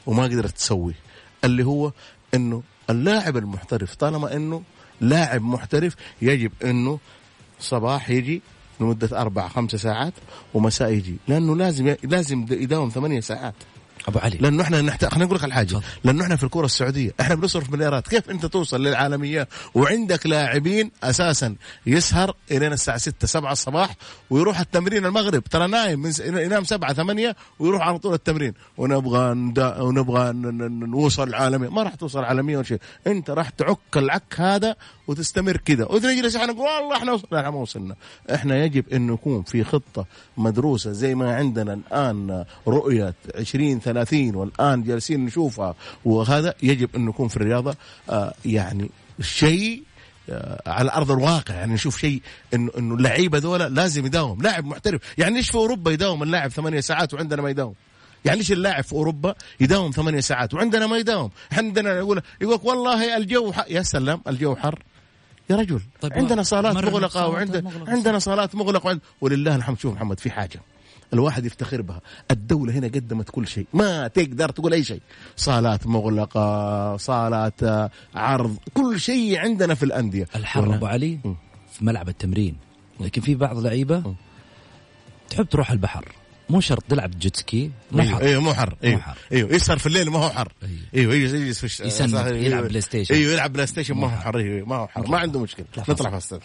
وما 0.07 0.23
قدرت 0.25 0.51
تسوي 0.57 0.95
اللي 1.45 1.65
هو 1.65 1.93
إنه 2.35 2.63
اللاعب 2.91 3.37
المحترف 3.37 3.95
طالما 3.95 4.37
إنه 4.37 4.63
لاعب 5.01 5.43
محترف 5.43 5.95
يجب 6.23 6.53
إنه 6.65 6.99
صباح 7.61 8.11
يجي 8.11 8.43
لمدة 8.81 9.21
أربع 9.21 9.49
خمسة 9.49 9.79
ساعات 9.79 10.13
ومساء 10.55 10.91
يجي 10.91 11.17
لأنه 11.29 11.57
لازم 11.57 11.97
لازم 12.03 12.47
يداوم 12.51 12.89
ثمانية 12.89 13.21
ساعات. 13.21 13.55
أبو 14.09 14.19
علي. 14.19 14.37
لأنه 14.41 14.63
إحنا 14.63 14.83
نحتاج 14.83 15.11
خلينا 15.11 15.25
نقول 15.25 15.39
لك 15.39 15.45
على 15.45 15.55
حاجة 15.55 15.81
لأنه 16.05 16.23
إحنا 16.25 16.37
في 16.37 16.45
الكره 16.45 16.65
السعودية. 16.65 17.11
إحنا 17.21 17.35
بنصرف 17.35 17.71
مليارات. 17.71 18.09
كيف 18.09 18.31
أنت 18.31 18.47
توصل 18.47 18.83
للعالمية 18.83 19.49
وعندك 19.75 20.27
لاعبين 20.27 20.91
أساسا 21.03 21.57
يسهر 21.87 22.35
إلين 22.51 22.73
الساعة 22.73 22.99
6 22.99 23.27
7 23.27 23.53
الصباح 23.53 23.97
ويروح 24.31 24.61
التمرين 24.61 25.07
المغرب؟ 25.07 25.45
ترى 25.45 25.67
نايم 25.67 26.01
من 26.03 26.13
س... 26.13 26.21
ينام 26.21 26.65
7 26.65 26.93
8 26.93 27.37
ويروح 27.59 27.83
على 27.89 27.99
طول 27.99 28.15
التمرين. 28.15 28.55
ونبغى 28.77 29.35
ندا... 29.35 29.81
ونبغى 29.81 30.33
ن... 30.33 30.47
ن... 30.47 30.91
نوصل 30.91 31.29
العالميه 31.29 31.69
ما 31.69 31.83
راح 31.83 31.95
توصل 31.95 32.19
العالميه 32.19 32.57
ولا 32.57 32.67
شيء. 32.67 32.79
أنت 33.07 33.31
راح 33.31 33.49
تعك 33.49 33.79
العك 33.97 34.35
هذا 34.41 34.77
وتستمر 35.09 35.57
كذا 35.57 35.85
وتجلس 35.85 36.37
إحنا 36.37 36.53
نقول 36.53 36.67
والله 36.69 36.97
إحنا 36.97 37.13
وصلنا. 37.13 37.41
لا 37.43 37.51
ما 37.51 37.57
وصلنا. 37.59 37.97
إحنا 38.35 38.65
يجب 38.65 38.89
انه 38.89 39.13
يكون 39.15 39.43
في 39.43 39.65
خطة 39.65 40.07
مدروسة 40.37 40.93
زي 40.93 41.15
ما 41.15 41.37
عندنا 41.37 41.73
الآن 41.75 42.45
رؤية 42.69 43.15
20 43.35 43.81
30 43.81 44.35
والآن 44.35 44.83
جالسين 44.83 45.25
نشوفها. 45.25 45.75
وهذا 46.05 46.55
يجب 46.63 46.97
انه 46.97 47.11
يكون 47.11 47.29
في 47.29 47.37
الرياضة 47.37 47.77
آه 48.11 48.35
يعني 48.45 48.91
شيء 49.21 49.83
آه، 50.31 50.63
على 50.67 50.93
أرض 50.93 51.11
الواقع. 51.11 51.55
يعني 51.55 51.75
نشوف 51.75 51.99
شيء 51.99 52.23
انه 52.55 52.71
إنه 52.79 52.95
اللعيبة 52.95 53.39
ذولا 53.39 53.69
لازم 53.69 54.07
يداوم. 54.07 54.43
لاعب 54.43 54.65
محترف. 54.65 55.01
يعني 55.19 55.35
ليش 55.35 55.51
في 55.51 55.55
أوروبا 55.55 55.91
يداوم؟ 55.91 56.23
اللاعب 56.23 56.51
ثمانية 56.51 56.81
ساعات 56.81 57.15
وعندنا 57.15 57.43
ما 57.43 57.51
يداوم. 57.51 57.75
يعني 58.25 58.39
ليش 58.39 58.53
اللاعب 58.53 58.85
في 58.85 58.93
أوروبا 58.93 59.35
يداوم 59.61 59.91
ثمانية 59.91 60.21
ساعات 60.21 60.55
وعندنا 60.55 60.87
ما 60.87 60.97
يداوم؟ 60.97 61.31
عندنا 61.53 61.93
يقول 61.93 62.23
يقول 62.41 62.61
والله 62.63 63.17
الجو 63.17 63.53
حر 63.53 63.65
يا 63.69 63.83
سلام 63.83 64.21
الجو 64.29 64.57
حر. 64.57 64.83
يا 65.51 65.57
رجل 65.57 65.81
طيب 66.01 66.13
طيب 66.13 66.13
عندنا 66.13 66.43
صالات 66.43 66.77
مغلقة 66.77 67.29
وعندنا 67.29 67.61
مغلقة. 67.63 67.91
عندنا 67.91 68.19
صالات 68.19 68.55
مغلقة 68.55 68.87
وعند... 68.87 69.01
ولله 69.21 69.57
الحمد. 69.57 69.79
شوف 69.79 69.95
محمد 69.95 70.21
في 70.21 70.31
حاجة. 70.31 70.61
الواحد 71.13 71.45
يفتخر 71.45 71.83
بها. 71.83 72.01
الدولة 72.31 72.73
هنا 72.73 72.87
قدمت 72.87 73.31
كل 73.31 73.47
شيء. 73.49 73.67
ما 73.73 74.09
تقدر 74.09 74.49
تقول 74.49 74.73
أي 74.73 74.85
شيء. 74.85 75.01
صالات 75.37 75.87
مغلقة 75.87 76.97
صالات 76.97 77.63
آه، 77.63 77.91
عرض. 78.15 78.57
كل 78.75 79.01
شيء 79.01 79.39
عندنا 79.39 79.75
في 79.75 79.83
الأندية. 79.83 80.29
الحر 80.37 80.75
أبو 80.75 80.87
علي 80.87 81.19
م. 81.25 81.35
في 81.73 81.85
ملعب 81.85 82.09
التمرين. 82.09 82.57
لكن 83.01 83.21
في 83.21 83.35
بعض 83.35 83.59
لعيبة 83.59 84.15
تحب 85.31 85.49
تروح 85.49 85.71
البحر. 85.71 86.13
مو 86.51 86.61
شرط 86.61 86.85
تلعب 86.89 87.19
jet 87.19 87.45
ski 87.45 87.71
مو 87.93 88.03
أيوه 88.03 88.15
حر 88.15 88.23
أيوه 88.23 88.41
مو 88.41 88.55
حر 88.55 88.77
أيوه 88.85 88.97
مو 88.97 89.03
حر. 89.03 89.17
أيوه 89.33 89.55
يسهر 89.55 89.79
في 89.79 89.87
الليل 89.87 90.11
ما 90.11 90.19
هو 90.19 90.31
حر 90.31 90.53
أيوه. 90.95 91.13
أيوه 91.13 91.15
يجلس 91.15 91.65
صح، 91.65 91.85
يلعب 92.05 92.27
أيوه. 92.27 92.61
PlayStation. 92.61 93.15
أيوه 93.15 93.33
يلعب 93.33 93.53
PlayStation 93.53 93.95
ما 93.95 94.07
هو 94.07 94.21
حر 94.21 94.39
أيوه 94.39 94.67
ما 94.67 94.77
هو 94.77 94.89
حر 94.89 95.07
ما 95.09 95.19
عنده 95.19 95.41
مشكلة 95.41 95.67
لا 95.77 95.85
نطلع 95.89 96.11
فاصل. 96.11 96.41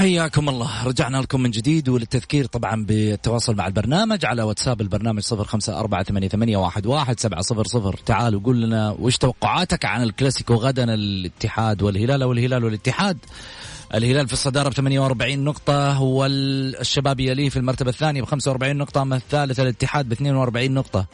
حياكم 0.00 0.48
الله. 0.48 0.84
رجعنا 0.86 1.16
لكم 1.16 1.40
من 1.40 1.50
جديد 1.50 1.88
وللتذكير 1.88 2.46
طبعا 2.46 2.84
بالتواصل 2.84 3.56
مع 3.56 3.66
البرنامج. 3.66 4.24
على 4.24 4.42
واتساب 4.42 4.80
البرنامج 4.80 5.22
صفر 5.22 5.44
خمسة 5.44 5.80
أربعة 5.80 6.02
ثمانية, 6.02 6.56
واحد 6.56 7.20
سبعة 7.20 7.40
صفر 7.40 7.64
صفر. 7.66 7.96
تعال 8.06 8.34
وقول 8.34 8.62
لنا 8.62 8.96
وش 8.98 9.16
توقعاتك 9.16 9.84
عن 9.84 10.02
الكلاسيكو 10.02 10.54
غدا 10.54 10.94
الاتحاد 10.94 11.82
والهلال 11.82 12.22
أو 12.22 12.32
الهلال 12.32 12.64
والاتحاد. 12.64 13.18
الهلال 13.94 14.26
في 14.26 14.32
الصدارة 14.32 14.68
ب 14.68 14.72
48 14.72 15.44
نقطة 15.44 16.02
والشباب 16.02 17.20
يليه 17.20 17.48
في 17.48 17.56
المرتبة 17.56 17.90
الثانية 17.90 18.22
ب 18.22 18.24
45 18.24 18.76
نقطة 18.76 19.02
أما 19.02 19.16
الثالث 19.16 19.60
الاتحاد 19.60 20.08
ب 20.08 20.12
42 20.12 20.70
نقطة. 20.74 21.06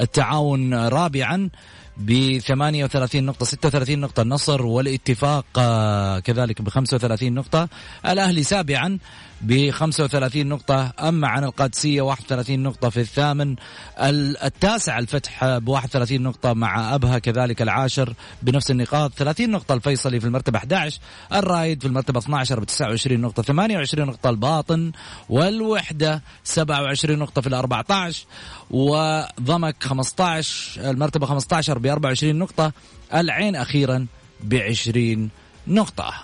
التعاون 0.00 0.74
رابعا. 0.74 1.50
ب 1.96 2.38
38 2.38 3.24
نقطة 3.24 3.46
36 3.46 3.98
نقطة 3.98 4.22
النصر 4.22 4.66
والاتفاق 4.66 5.46
آه، 5.58 6.18
كذلك 6.18 6.62
ب 6.62 6.68
35 6.68 7.32
نقطة. 7.32 7.68
الأهلي 8.08 8.42
سابعا 8.42 8.98
ب 9.44 9.70
35 9.70 10.46
نقطة. 10.46 10.92
أما 11.00 11.28
عن 11.28 11.44
القادسية 11.44 12.02
31 12.02 12.62
نقطة 12.62 12.88
في 12.88 13.00
الثامن. 13.00 13.56
ال- 14.00 14.36
التاسع 14.44 14.98
الفتح 14.98 15.44
ب 15.58 15.68
31 15.68 16.22
نقطة 16.22 16.52
مع 16.52 16.94
أبها 16.94 17.18
كذلك 17.18 17.62
العاشر 17.62 18.14
بنفس 18.42 18.70
النقاط. 18.70 19.12
30 19.12 19.50
نقطة 19.50 19.74
الفيصلي 19.74 20.20
في 20.20 20.26
المرتبة 20.26 20.58
11 20.58 20.98
الرايد 21.32 21.80
في 21.80 21.86
المرتبة 21.88 22.18
12 22.18 22.60
ب 22.60 22.64
29 22.64 23.20
نقطة. 23.20 23.42
28 23.42 24.06
نقطة 24.08 24.30
الباطن. 24.30 24.92
والوحدة 25.28 26.22
27 26.44 27.18
نقطة 27.18 27.40
في 27.40 27.46
ال 27.46 27.54
14 27.54 28.26
وضمك 28.70 29.76
15 29.82 30.90
المرتبة 30.90 31.26
15 31.26 31.78
ب 31.78 31.86
24 31.86 32.36
نقطة. 32.38 32.72
العين 33.14 33.56
أخيرا 33.56 34.06
ب 34.40 34.54
20 34.54 35.30
نقطة. 35.66 36.14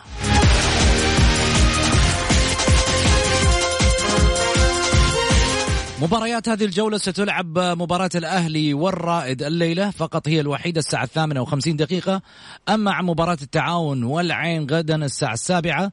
مباريات 6.00 6.49
هذه 6.49 6.64
الجولة 6.64 6.99
ستلعب 6.99 7.59
مباراة 7.59 8.11
الأهلي 8.14 8.75
والرائد 8.75 9.42
الليلة 9.42 9.90
فقط 9.90 10.28
هي 10.28 10.40
الوحيدة 10.40 10.78
الساعة 10.78 11.04
الثامنة 11.04 11.42
وخمسين 11.42 11.76
دقيقة. 11.76 12.23
أما 12.69 12.92
عن 12.92 13.04
مباراة 13.04 13.37
التعاون 13.42 14.02
والعين 14.02 14.66
غدا 14.71 15.04
الساعة 15.04 15.33
السابعة 15.33 15.92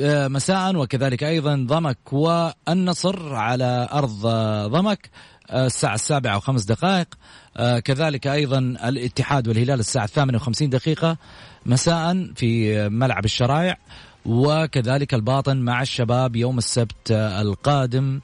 آه، 0.00 0.28
مساء 0.28 0.76
وكذلك 0.76 1.24
أيضا 1.24 1.66
ضمك 1.68 1.98
والنصر 2.12 3.34
على 3.34 3.88
أرض 3.92 4.26
ضمك 4.72 5.10
آه، 5.50 5.66
الساعة 5.66 5.94
السابعة 5.94 6.36
وخمس 6.36 6.64
دقائق. 6.64 7.08
آه، 7.56 7.78
كذلك 7.78 8.26
أيضا 8.26 8.58
الاتحاد 8.58 9.48
والهلال 9.48 9.80
الساعة 9.80 10.04
الثامنة 10.04 10.36
وخمسين 10.36 10.70
دقيقة 10.70 11.16
مساء 11.66 12.32
في 12.34 12.78
ملعب 12.88 13.24
الشرايع 13.24 13.76
وكذلك 14.26 15.14
الباطن 15.14 15.56
مع 15.56 15.82
الشباب 15.82 16.36
يوم 16.36 16.58
السبت 16.58 17.10
القادم. 17.10 18.20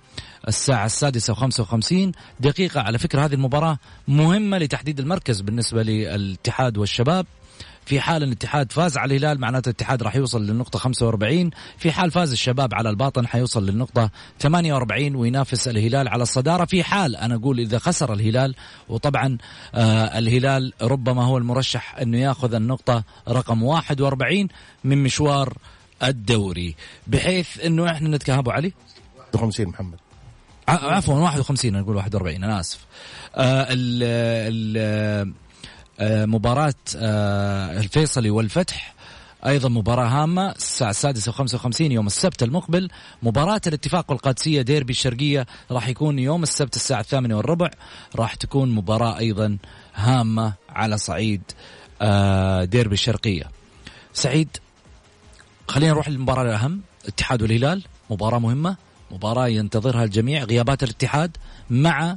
الساعة 0.48 0.86
السادسة 0.86 1.32
وخمسة 1.32 1.62
وخمسين. 1.62 2.12
دقيقة 2.40 2.80
على 2.80 2.98
فكرة 2.98 3.24
هذه 3.24 3.34
المباراة 3.34 3.78
مهمة 4.08 4.58
لتحديد 4.58 5.00
المركز 5.00 5.40
بالنسبة 5.40 5.82
للاتحاد 5.82 6.78
والشباب. 6.78 7.26
في 7.84 8.00
حال 8.00 8.22
الاتحاد 8.22 8.72
فاز 8.72 8.96
على 8.96 9.16
الهلال 9.16 9.40
معناته 9.40 9.68
الاتحاد 9.68 10.02
راح 10.02 10.16
يوصل 10.16 10.46
للنقطة 10.46 10.78
45 10.78 11.50
في 11.78 11.92
حال 11.92 12.10
فاز 12.10 12.32
الشباب 12.32 12.74
على 12.74 12.90
الباطن 12.90 13.26
حيوصل 13.26 13.66
للنقطة 13.66 14.10
48 14.40 15.14
وينافس 15.16 15.68
الهلال 15.68 16.08
على 16.08 16.22
الصدارة. 16.22 16.64
في 16.64 16.82
حال 16.82 17.16
أنا 17.16 17.34
أقول 17.34 17.60
إذا 17.60 17.78
خسر 17.78 18.12
الهلال 18.12 18.54
وطبعا 18.88 19.38
آه 19.74 20.18
الهلال 20.18 20.72
ربما 20.82 21.24
هو 21.24 21.38
المرشح 21.38 21.98
أنه 21.98 22.18
يأخذ 22.18 22.54
النقطة 22.54 23.04
رقم 23.28 23.62
41 23.62 24.48
من 24.84 25.02
مشوار 25.02 25.58
الدوري. 26.02 26.74
بحيث 27.06 27.60
أنه 27.64 27.90
إحنا 27.90 28.08
نتكهب 28.08 28.50
علي؟ 28.50 28.72
51 29.18 29.66
محمد. 29.68 30.01
عفوا 30.68 31.14
51 31.14 31.74
أنا 31.74 31.84
أقول 31.84 31.96
41 31.96 32.44
أنا 32.44 32.60
آسف. 32.60 32.78
آه 33.36 33.66
ال 33.70 34.02
ال 34.52 35.32
آه 36.00 36.26
مباراة 36.26 36.74
آه 36.96 37.80
الفيصلي 37.80 38.30
والفتح 38.30 38.94
أيضا 39.46 39.68
مباراة 39.68 40.06
هامة 40.06 40.50
الساعة 40.50 40.90
السادسة 40.90 41.30
وخمسة 41.30 41.56
وخمسين 41.56 41.92
يوم 41.92 42.06
السبت 42.06 42.42
المقبل. 42.42 42.90
مباراة 43.22 43.60
الاتفاق 43.66 44.10
والقادسية 44.10 44.62
ديربي 44.62 44.90
الشرقية 44.92 45.46
راح 45.70 45.88
يكون 45.88 46.18
يوم 46.18 46.42
السبت 46.42 46.76
الساعة 46.76 47.00
الثامنة 47.00 47.36
والربع. 47.36 47.70
راح 48.16 48.34
تكون 48.34 48.70
مباراة 48.70 49.18
أيضا 49.18 49.58
هامة 49.94 50.52
على 50.68 50.98
صعيد 50.98 51.42
ديربي 52.70 52.94
الشرقية. 52.94 53.44
سعيد 54.12 54.48
خلينا 55.68 55.92
نروح 55.92 56.08
للمباراة 56.08 56.42
الأهم 56.42 56.80
الاتحاد 57.02 57.42
والهلال 57.42 57.82
مباراة 58.10 58.38
مهمة. 58.38 58.76
مباراة 59.12 59.48
ينتظرها 59.48 60.04
الجميع 60.04 60.44
غيابات 60.44 60.82
الاتحاد 60.82 61.36
مع 61.70 62.16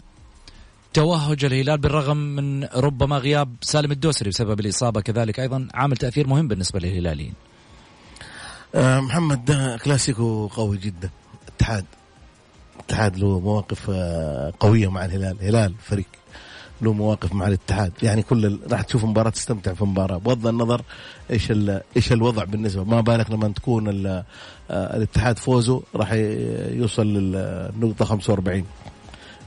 توهج 0.93 1.45
الهلال 1.45 1.77
بالرغم 1.77 2.17
من 2.17 2.63
ربما 2.63 3.17
غياب 3.17 3.55
سالم 3.61 3.91
الدوسري 3.91 4.29
بسبب 4.29 4.59
الإصابة 4.59 5.01
كذلك. 5.01 5.39
أيضا 5.39 5.67
عامل 5.73 5.97
تأثير 5.97 6.27
مهم 6.27 6.47
بالنسبة 6.47 6.79
للهلاليين. 6.79 7.33
آه 8.75 8.99
محمد 8.99 9.45
ده 9.45 9.77
كلاسيكو 9.77 10.47
قوي 10.47 10.77
جدا. 10.77 11.09
اتحاد 11.47 11.85
اتحاد 12.79 13.17
له 13.17 13.39
مواقف 13.39 13.89
آه 13.89 14.53
قوية 14.59 14.91
مع 14.91 15.05
الهلال. 15.05 15.37
الهلال 15.41 15.73
فريق 15.83 16.07
له 16.81 16.93
مواقف 16.93 17.33
مع 17.33 17.47
الاتحاد. 17.47 17.91
يعني 18.03 18.23
كل 18.23 18.45
ال... 18.45 18.59
راح 18.71 18.81
تشوف 18.81 19.05
مباراة 19.05 19.29
تستمتع 19.29 19.73
في 19.73 19.85
مباراة. 19.85 20.17
بغض 20.17 20.47
النظر 20.47 20.81
إيش 21.31 21.51
ال... 21.51 21.81
إيش 21.95 22.11
الوضع 22.11 22.43
بالنسبة. 22.43 22.83
ما 22.83 23.01
بالك 23.01 23.31
لما 23.31 23.47
تكون 23.47 23.87
ال... 23.89 24.23
آه 24.71 24.97
الاتحاد 24.97 25.39
فوزه 25.39 25.81
راح 25.95 26.13
يوصل 26.71 27.07
للنقطة 27.07 28.05
45 28.05 28.63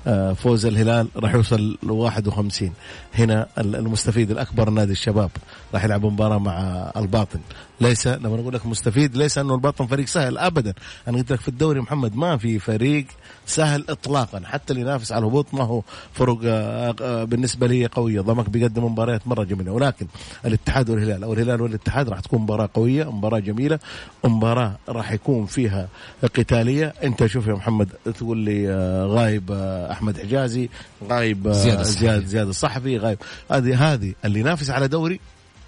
آه، 0.07 0.33
فوز 0.33 0.67
الهلال 0.67 1.09
راح 1.17 1.35
يوصل 1.35 1.79
ل 1.83 1.91
51 1.91 2.73
هنا 3.15 3.47
ال- 3.59 3.77
المستفيد 3.77 4.31
الأكبر 4.31 4.71
نادي 4.71 4.93
الشباب 4.93 5.31
راح 5.75 5.85
يلعب 5.85 6.07
مباراة 6.07 6.39
مع 6.39 6.91
الباطن. 6.97 7.39
ليس 7.81 8.07
لما 8.07 8.37
نقول 8.37 8.55
لك 8.55 8.67
مستفيد 8.67 9.17
ليس 9.17 9.39
أنه 9.39 9.55
الباطن 9.55 9.87
فريق 9.87 10.07
سهل 10.07 10.39
ابدا. 10.39 10.75
أنا 11.09 11.19
قلت 11.19 11.33
لك 11.33 11.41
في 11.41 11.49
الدوري 11.49 11.81
محمد 11.81 12.17
ما 12.17 12.37
في 12.37 12.59
فريق 12.59 13.07
سهل 13.47 13.85
اطلاقا. 13.89 14.43
حتى 14.45 14.73
اللي 14.73 14.83
ينافس 14.83 15.13
على 15.13 15.21
الهبوط 15.21 15.47
ما 15.55 15.65
هو 15.65 15.83
فرق 16.13 16.39
آه، 16.45 16.95
آه، 17.01 17.25
بالنسبة 17.25 17.67
لي 17.67 17.87
قوية. 17.87 18.21
ضمك 18.21 18.51
بيقدم 18.51 18.85
مباريات 18.85 19.27
مرة 19.27 19.45
جميلة. 19.45 19.73
ولكن 19.73 20.07
الاتحاد 20.45 20.91
والهلال 20.91 21.25
أو 21.25 21.33
الهلال 21.33 21.63
والاتحاد 21.63 22.09
راح 22.09 22.21
تكون 22.21 22.41
مباراة 22.41 22.69
قوية 22.75 23.11
مباراة 23.13 23.39
جميلة 23.39 23.79
مباراة 24.25 24.79
راح 24.89 25.13
يكون 25.13 25.47
فيها 25.47 25.89
قتالية. 26.23 26.95
أنت 27.05 27.27
شوف 27.27 27.47
يا 27.47 27.55
محمد 27.55 27.89
تقول 28.19 28.39
لي 28.39 28.71
آه، 28.71 29.07
غايب 29.07 29.53
أحمد 29.91 30.19
حجازي 30.19 30.69
غايب 31.11 31.49
زياد 31.53 31.81
الصحفي. 31.81 32.01
زياد 32.01 32.25
زياد 32.25 32.49
الصحفي 32.49 32.99
غايب. 32.99 33.19
هذه 33.51 33.93
هذه 33.93 34.15
اللي 34.25 34.41
ينافس 34.41 34.71
على 34.71 34.89
دوري 34.89 35.21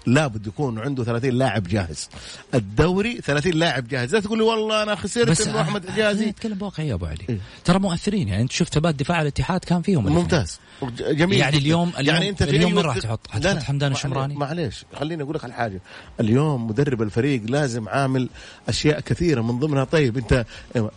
لابد 0.05 0.47
يكون 0.47 0.79
عنده 0.79 1.03
30 1.03 1.29
لاعب 1.31 1.63
جاهز. 1.63 2.09
الدوري 2.53 3.17
30 3.21 3.53
لاعب 3.53 3.87
جاهز. 3.87 4.15
لا 4.15 4.21
تقول 4.21 4.37
لي 4.37 4.43
والله 4.43 4.83
أنا 4.83 4.95
خسرت 4.95 5.41
إنه 5.41 5.61
أحمد 5.61 5.89
حجازي 5.89 6.25
نتكلم 6.25 6.57
بواقعية 6.57 6.89
يا 6.89 6.93
أبو 6.93 7.05
علي. 7.05 7.25
إيه. 7.29 7.37
ترى 7.65 7.79
مؤثرين 7.79 8.27
يعني 8.27 8.41
أنت 8.41 8.51
شفت 8.51 8.73
ثبات 8.73 8.95
دفاع 8.95 9.21
الاتحاد 9.21 9.59
كان 9.59 9.81
فيهم. 9.81 10.05
ممتاز. 10.13 10.59
جميل 10.99 11.37
يعني. 11.39 11.57
اليوم- 11.57 11.91
اليوم- 11.99 12.33
في 12.35 12.43
اليوم 12.43 12.71
من 12.75 12.79
راح 12.79 12.97
تحط؟ 12.97 13.27
لا، 13.27 13.33
حتحط 13.51 13.63
حمدان 13.63 13.91
الشمراني؟ 13.91 14.35
معليش 14.35 14.85
خليني 14.99 15.23
أقول 15.23 15.35
لك 15.35 15.43
على 15.43 15.53
حاجة. 15.53 15.81
اليوم 16.19 16.67
مدرب 16.67 17.01
الفريق 17.01 17.41
لازم 17.49 17.89
عامل 17.89 18.29
أشياء 18.69 18.99
كثيرة 18.99 19.41
من 19.41 19.59
ضمنها. 19.59 19.83
طيب 19.83 20.17
أنت 20.17 20.45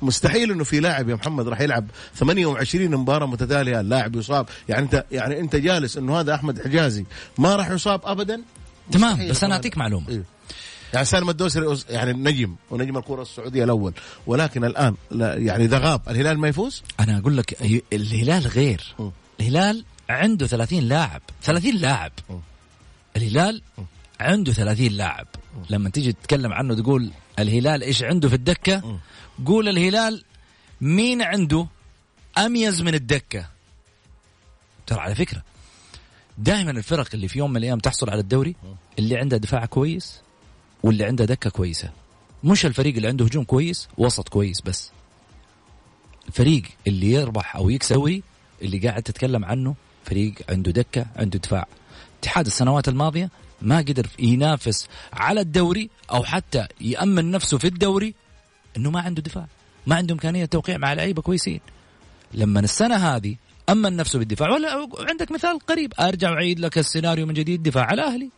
مستحيل 0.03 0.51
إنه 0.51 0.65
في 0.65 0.81
لاعب 0.81 1.09
يا 1.09 1.15
محمد 1.15 1.49
راح 1.49 1.61
يلعب 1.61 1.87
28 2.17 2.97
مباراة 2.97 3.27
متتالية. 3.27 3.81
اللاعب 3.81 4.17
يصاب. 4.17 4.47
يعني 4.69 4.83
انت 4.83 5.05
يعني 5.13 5.41
أنت 5.41 5.57
جالس 5.57 5.97
إنه 5.97 6.21
هذا 6.21 6.35
أحمد 6.35 6.61
حجازي 6.63 7.05
ما 7.39 7.57
راح 7.57 7.71
يصاب 7.71 8.01
ابدا؟ 8.05 8.43
تمام 8.93 9.13
مستحيل 9.13 9.31
بس 9.31 9.45
أنا. 9.45 9.55
أعطيك 9.55 9.79
معلومة. 9.79 10.09
إيه. 10.09 10.25
يعني 10.95 11.07
سالم 11.07 11.31
الدوسري 11.31 11.79
يعني 11.91 12.13
نجم 12.13 12.57
ونجم 12.71 12.99
الكره 12.99 13.23
السعودية 13.23 13.65
الأول 13.65 13.93
ولكن 14.27 14.65
الآن 14.65 14.95
لا 15.11 15.35
يعني 15.35 15.65
إذا 15.65 15.79
غاب 15.79 16.01
الهلال 16.09 16.39
ما 16.39 16.49
يفوز؟ 16.49 16.83
أنا 17.01 17.19
أقول 17.19 17.37
لك 17.37 17.63
الهلال 17.93 18.47
غير. 18.47 18.95
م. 18.99 19.11
الهلال 19.41 19.85
عنده 20.09 20.47
30 20.47 20.81
لاعب. 20.81 21.23
30 21.43 21.75
لاعب. 21.75 22.13
م. 22.31 22.35
الهلال 23.17 23.63
عنده 24.21 24.53
30 24.53 24.87
لاعب. 24.89 25.27
لما 25.71 25.91
تيجي 25.91 26.13
تتكلم 26.13 26.53
عنه 26.53 26.75
تقول 26.75 27.11
الهلال 27.39 27.83
إيش 27.83 28.03
عنده 28.03 28.29
في 28.29 28.35
الدكة؟ 28.35 28.99
قول 29.47 29.69
الهلال 29.69 30.25
مين 30.81 31.23
عنده 31.23 31.67
أميز 32.39 32.83
من 32.83 32.95
الدكة. 32.95 33.47
ترى 34.87 35.01
على 35.01 35.15
فكرة 35.15 35.43
دائما 36.39 36.71
الفرق 36.71 37.09
اللي 37.15 37.29
في 37.29 37.39
يوم 37.39 37.51
من 37.51 37.57
الأيام 37.57 37.79
تحصل 37.79 38.11
على 38.11 38.21
الدوري 38.21 38.57
اللي 38.99 39.17
عنده 39.17 39.37
دفاع 39.37 39.67
كويس 39.67 40.21
واللي 40.83 41.05
عنده 41.05 41.25
دكة 41.25 41.51
كويسة. 41.51 41.91
مش 42.45 42.67
الفريق 42.67 42.95
اللي 42.97 43.09
عنده 43.09 43.25
هجوم 43.25 43.45
كويس 43.45 43.89
وسط 43.99 44.29
كويس 44.29 44.61
بس. 44.61 44.91
الفريق 46.29 46.63
اللي 46.87 47.13
يربح 47.13 47.57
أو 47.57 47.71
يكسب 47.71 47.95
دوري 47.95 48.23
اللي 48.63 48.79
قاعد 48.79 49.03
تتكلم 49.03 49.45
عنه 49.45 49.75
فريق 50.05 50.35
عنده 50.49 50.71
دكة 50.71 51.07
عنده 51.17 51.39
دفاع. 51.39 51.67
اتحاد 52.21 52.47
السنوات 52.47 52.89
الماضية 52.89 53.31
ما 53.63 53.79
قدر 53.79 54.07
ينافس 54.19 54.89
على 55.13 55.41
الدوري 55.41 55.91
أو 56.11 56.25
حتى 56.25 56.67
يأمن 56.81 57.31
نفسه 57.31 57.59
في 57.59 57.67
الدوري 57.67 58.15
إنه 58.77 58.91
ما 58.91 59.01
عنده 59.01 59.23
دفاع. 59.23 59.47
ما 59.87 59.97
عنده 59.97 60.15
إمكانية 60.15 60.45
توقيع 60.45 60.79
مع 60.79 60.93
لعيبة 60.93 61.23
كويسين. 61.23 61.61
لما 62.35 62.61
السنة 62.61 62.97
هذه 62.97 63.37
امن 63.69 63.97
نفسه 63.97 64.19
بالدفاع 64.19 64.51
ولا 64.51 64.89
عندك 64.99 65.33
مثال 65.33 65.59
قريب 65.59 65.93
أرجع 66.01 66.31
واعيد 66.31 66.61
لك 66.61 66.79
السيناريو 66.79 67.27
من 67.27 67.35
جديد 67.35 67.63
دفاع 67.63 67.85
على 67.85 68.03
الاهلي 68.03 68.31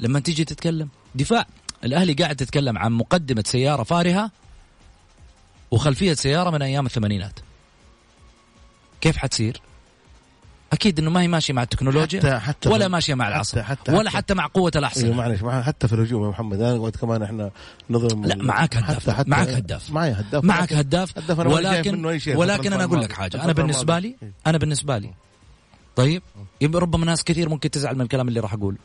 لما 0.00 0.20
تيجي 0.20 0.44
تتكلم 0.44 0.88
دفاع 1.14 1.46
الأهلي 1.84 2.12
قاعد 2.12 2.36
تتكلم 2.36 2.78
عن 2.78 2.92
مقدمة 2.92 3.44
سيارة 3.46 3.82
فارهة 3.82 4.30
وخلفية 5.70 6.12
سيارة 6.14 6.50
من 6.50 6.62
أيام 6.62 6.86
الثمانينات 6.86 7.40
كيف 9.00 9.16
حتصير؟ 9.16 9.60
أكيد 10.74 10.98
إنه 10.98 11.10
ما 11.10 11.20
هي 11.20 11.28
ماشية 11.28 11.54
مع 11.54 11.62
التكنولوجيا 11.62 12.20
حتى- 12.20 12.26
حتى 12.42 12.68
ولا 12.68 12.88
ماشية 12.88 13.14
مع 13.14 13.24
حتى- 13.24 13.28
العصر 13.34 13.62
حتى- 13.62 13.90
ولا 13.92 14.10
حتى- 14.10 14.14
حتى 14.14 14.34
مع 14.34 14.46
قوة 14.46 14.72
الاحصنه 14.76 15.12
معلش 15.12 15.42
مع 15.42 15.62
حتى 15.62 15.88
في 15.88 15.94
الهجوم 15.94 16.24
يا 16.24 16.28
محمد 16.28 16.60
أنا 16.60 16.78
قلت 16.82 16.96
كمان 16.96 17.22
إحنا 17.22 17.50
نظلم 17.90 18.24
لا 18.26 18.36
معاك 18.36 18.76
هداف 18.76 19.28
معاك 19.28 19.48
هداف. 19.48 19.90
معي 19.90 20.12
هداف. 20.12 20.44
معك 20.44 20.72
هداف 20.72 21.18
هداف 21.18 21.40
أنا 21.40 21.48
منه 21.48 21.58
أي 21.58 21.64
ولكن 21.66 22.18
شيء 22.18 22.36
ولكن 22.36 22.72
أنا 22.72 22.84
أقول 22.84 23.00
لك. 23.02 23.12
حاجة 23.12 23.44
أنا 23.44 23.52
بالنسبة. 23.52 23.98
لي 23.98 24.16
أنا 24.46 24.58
بالنسبة 24.58 24.98
لي 24.98 25.10
طيب 25.96 26.22
يبقى 26.60 26.80
ربما 26.80 27.04
ناس 27.04 27.24
كثير 27.24 27.48
ممكن 27.48 27.70
تزعل 27.70 27.94
من 27.94 28.00
الكلام 28.00 28.28
اللي 28.28 28.40
راح 28.40 28.52
اقوله 28.54 28.78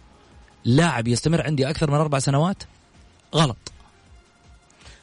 لاعب 0.66 1.08
يستمر 1.08 1.42
عندي 1.42 1.70
أكثر 1.70 1.92
من 1.92 1.98
أربع 1.98 2.20
سنوات؟ 2.20 2.64
غلط. 3.36 3.58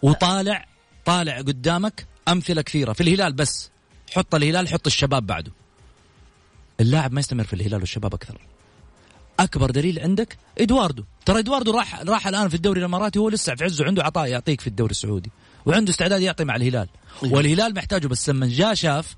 وطالع 0.03 0.67
طالع 1.05 1.39
قدامك 1.39 2.07
أمثلة 2.29 2.63
كثيرة. 2.63 2.93
في 2.93 3.01
الهلال 3.03 3.33
بس. 3.33 3.71
حط 4.15 4.35
الهلال 4.35 4.69
حط 4.69 4.87
الشباب 4.87 5.27
بعده. 5.27 5.53
اللاعب 6.81 7.13
ما 7.13 7.21
يستمر 7.21 7.45
في 7.45 7.53
الهلال 7.53 7.81
والشباب 7.81 8.15
أكثر. 8.15 8.41
أكبر 9.41 9.71
دليل 9.71 9.99
عندك 9.99 10.37
إدواردو. 10.59 11.05
ترى 11.27 11.39
إدواردو 11.39 11.73
راح 11.73 12.01
راح 12.03 12.27
الآن 12.27 12.49
في 12.49 12.55
الدوري 12.55 12.81
الإماراتي 12.81 13.19
هو 13.19 13.29
لسه 13.29 13.55
في 13.55 13.65
عزه 13.65 13.85
عنده 13.85 14.05
عطاء 14.05 14.27
يعطيك 14.27 14.61
في 14.61 14.67
الدوري 14.67 14.91
السعودي 14.91 15.31
وعنده 15.67 15.91
استعداد 15.91 16.23
يعطي 16.23 16.45
مع 16.45 16.57
الهلال. 16.57 16.89
والهلال 17.23 17.75
محتاجه 17.75 18.07
بس 18.07 18.29
لما 18.31 18.47
جاء 18.47 18.75
شاف 18.75 19.17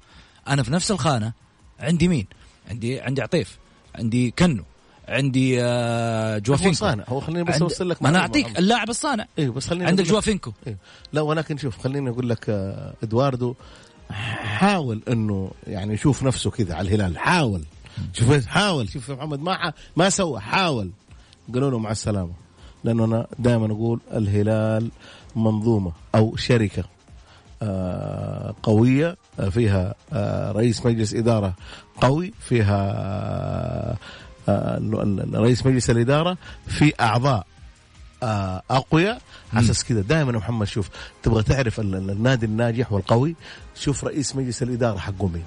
أنا 0.48 0.62
في 0.62 0.72
نفس 0.72 0.90
الخانة 0.90 1.32
عندي 1.80 2.08
مين؟ 2.08 2.26
عندي 2.70 3.00
عندي 3.00 3.22
عطيف 3.22 3.58
عندي 3.94 4.30
كنو 4.30 4.64
عندي 5.08 5.62
آه 5.62 6.34
هو 6.34 6.40
جوافينكو 6.40 6.74
صانع. 6.74 7.04
هو 7.08 7.20
خليني 7.20 7.44
بس 7.44 7.62
أوصل 7.62 7.88
لك 7.88 8.02
ما 8.02 8.08
أنا 8.08 8.18
أعطيك. 8.18 8.58
اللاعب 8.58 8.90
الصانع. 8.90 9.26
أيوه 9.38 9.54
بس 9.54 9.66
خليني 9.66 9.86
عندك 9.86 10.04
جوافينكو. 10.04 10.52
إيه. 10.66 10.76
لا 11.12 11.20
ولكن 11.20 11.56
شوف 11.56 11.78
خليني 11.78 12.10
أقول 12.10 12.28
لك 12.28 12.44
آه، 12.48 12.94
إدواردو 13.02 13.54
حاول 14.10 15.02
إنه 15.08 15.50
يعني 15.66 15.94
يشوف 15.94 16.22
نفسه 16.22 16.50
كذا 16.50 16.74
على 16.74 16.88
الهلال 16.88 17.18
حاول 17.18 17.64
شوف؟ 18.12 18.46
حاول 18.46 18.88
شوف 18.88 19.10
محمد 19.10 19.40
ما. 19.40 19.72
ما 19.96 20.10
سوى 20.10 20.40
حاول 20.40 20.90
قالوا 21.54 21.70
له 21.70 21.78
مع 21.78 21.90
السلامة 21.90 22.32
لأنه 22.84 23.04
أنا 23.04 23.26
دائما 23.38 23.66
أقول 23.66 24.00
الهلال 24.12 24.90
منظومة 25.36 25.92
أو 26.14 26.36
شركة 26.36 26.84
آه، 27.62 28.54
قوية 28.62 29.16
آه، 29.40 29.48
فيها 29.48 29.94
آه، 30.12 30.52
رئيس 30.52 30.86
مجلس 30.86 31.14
إدارة 31.14 31.54
قوي 32.00 32.32
فيها 32.40 33.98
رئيس 35.34 35.66
مجلس 35.66 35.90
الإدارة 35.90 36.36
في 36.66 36.92
أعضاء 37.00 37.46
أقوياء. 38.70 39.20
على 39.52 39.64
أساس 39.64 39.84
كذا. 39.84 40.00
دائما 40.00 40.32
محمد 40.32 40.66
شوف 40.66 40.88
تبغى 41.22 41.42
تعرف 41.42 41.80
ال- 41.80 41.94
ال- 41.94 42.10
النادي 42.10 42.46
الناجح 42.46 42.92
والقوي؟ 42.92 43.34
شوف 43.74 44.04
رئيس 44.04 44.36
مجلس 44.36 44.62
الإدارة 44.62 44.98
حقه 44.98 45.28
مين 45.28 45.44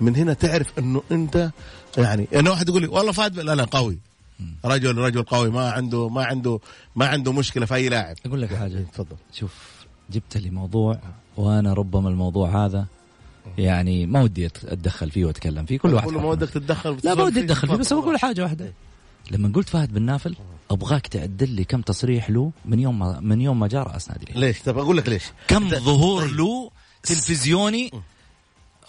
من 0.00 0.16
هنا 0.16 0.32
تعرف 0.32 0.78
إنه 0.78 1.02
أنت 1.12 1.50
يعني 1.98 2.28
أنا 2.34 2.50
واحد 2.50 2.68
يقول 2.68 2.82
لي 2.82 2.88
والله 2.88 3.12
فهد 3.12 3.38
لا 3.40 3.54
لا 3.54 3.64
قوي. 3.64 3.98
رجل 4.64 4.98
رجل 4.98 5.22
قوي 5.22 5.50
ما 5.50 5.70
عنده 5.70 6.08
ما 6.08 6.24
عنده 6.24 6.60
ما 6.96 7.06
عنده 7.06 7.32
مشكلة 7.32 7.66
في 7.66 7.74
أي 7.74 7.88
لاعب. 7.88 8.16
أقول 8.26 8.42
لك 8.42 8.54
حاجة. 8.54 8.84
تفضل. 8.92 9.16
شوف 9.32 9.54
جبت 10.10 10.36
لي 10.36 10.50
موضوع 10.50 10.98
وأنا 11.36 11.72
ربما 11.72 12.08
الموضوع 12.08 12.66
هذا 12.66 12.86
يعني 13.58 14.06
ما 14.06 14.22
ودي 14.22 14.46
أتدخل 14.46 15.10
فيه 15.10 15.24
وأتكلم 15.24 15.66
فيه. 15.66 15.78
كل 15.78 15.94
واحد 15.94 16.08
ما 16.08 16.24
ودك 16.24 16.50
تتدخل 16.50 16.98
لا 17.04 17.14
ما 17.14 17.22
ودي 17.22 17.40
أتدخل 17.40 17.68
فيه 17.68 17.74
بس. 17.76 17.92
بقول 17.92 18.18
حاجة 18.18 18.42
واحدة. 18.42 18.72
لما 19.30 19.52
قلت 19.54 19.68
فهد 19.68 19.92
بن 19.94 20.02
نافل 20.02 20.36
أبغاك 20.70 21.06
تعدل 21.06 21.50
لي 21.50 21.64
كم 21.64 21.80
تصريح 21.82 22.30
له 22.30 22.52
من 22.64 22.80
يوم 22.80 22.98
ما 22.98 23.20
من 23.20 23.40
يوم 23.40 23.60
ما 23.60 23.68
جاء 23.68 23.82
رأس 23.82 24.08
نادي 24.10 24.26
ليش؟ 24.34 24.62
طب 24.62 24.78
أقول 24.78 24.96
لك 24.96 25.08
ليش. 25.08 25.24
كم 25.48 25.68
ظهور 25.68 26.22
طيب. 26.26 26.36
له 26.36 26.70
تلفزيوني 27.02 27.90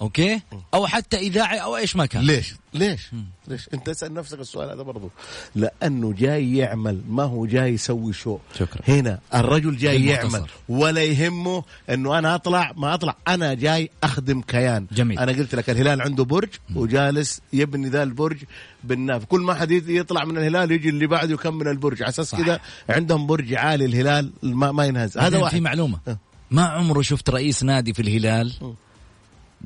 أوكي؟ 0.02 0.42
أو 0.74 0.88
حتى 0.88 1.18
اذاعي 1.18 1.58
أو 1.58 1.78
إيش 1.78 1.96
ما 1.96 2.06
كان. 2.06 2.24
ليش؟ 2.24 2.56
ليش؟ 2.74 3.12
ليش؟ 3.48 3.70
أنت 3.74 3.90
اسأل 3.90 4.14
نفسك 4.14 4.40
السؤال 4.40 4.70
هذا 4.70 4.82
برضو. 4.82 5.10
لأنه 5.56 6.14
جاي 6.14 6.58
يعمل 6.58 7.02
ما 7.10 7.24
هو 7.24 7.46
جاي 7.46 7.74
يسوي 7.74 8.14
شو 8.14 8.38
شكرا. 8.60 8.82
هنا 8.88 9.20
الرجل 9.36 9.78
جاي. 9.78 10.06
يعمل. 10.06 10.46
ولا 10.70 11.04
يهمه 11.04 11.64
إنه 11.90 12.20
أنا 12.20 12.36
أطلع 12.36 12.74
ما 12.78 12.94
أطلع. 12.94 13.16
أنا 13.28 13.54
جاي 13.54 13.90
أخدم 14.04 14.42
كيان. 14.42 14.88
جميل. 14.92 15.20
أنا 15.20 15.32
قلت 15.32 15.56
لك 15.56 15.70
الهلال 15.70 16.02
عنده 16.02 16.26
برج 16.26 16.50
وجالس 16.76 17.42
يبني 17.54 17.90
ذا 17.90 18.04
البرج 18.04 18.38
بالناف. 18.84 19.26
كل 19.26 19.42
ما 19.42 19.54
حد 19.54 19.72
يطلع 19.72 20.26
من 20.26 20.38
الهلال 20.38 20.72
يجي 20.72 20.90
اللي 20.90 21.08
بعده 21.08 21.34
يكمل 21.34 21.68
البرج. 21.68 22.04
على 22.04 22.10
أساس. 22.10 22.36
كذا 22.36 22.60
عندهم 22.90 23.28
برج 23.28 23.54
عالي 23.54 23.86
الهلال 23.86 24.32
ما, 24.44 24.72
ما 24.72 24.86
ينهز. 24.86 25.18
هذا 25.18 25.38
واحد 25.38 25.56
في 25.56 25.62
معلومة. 25.62 26.00
أه. 26.08 26.18
ما 26.52 26.66
عمره 26.66 27.02
شفت 27.02 27.30
رئيس 27.30 27.64
نادي 27.64 27.94
في 27.94 28.02
الهلال 28.02 28.54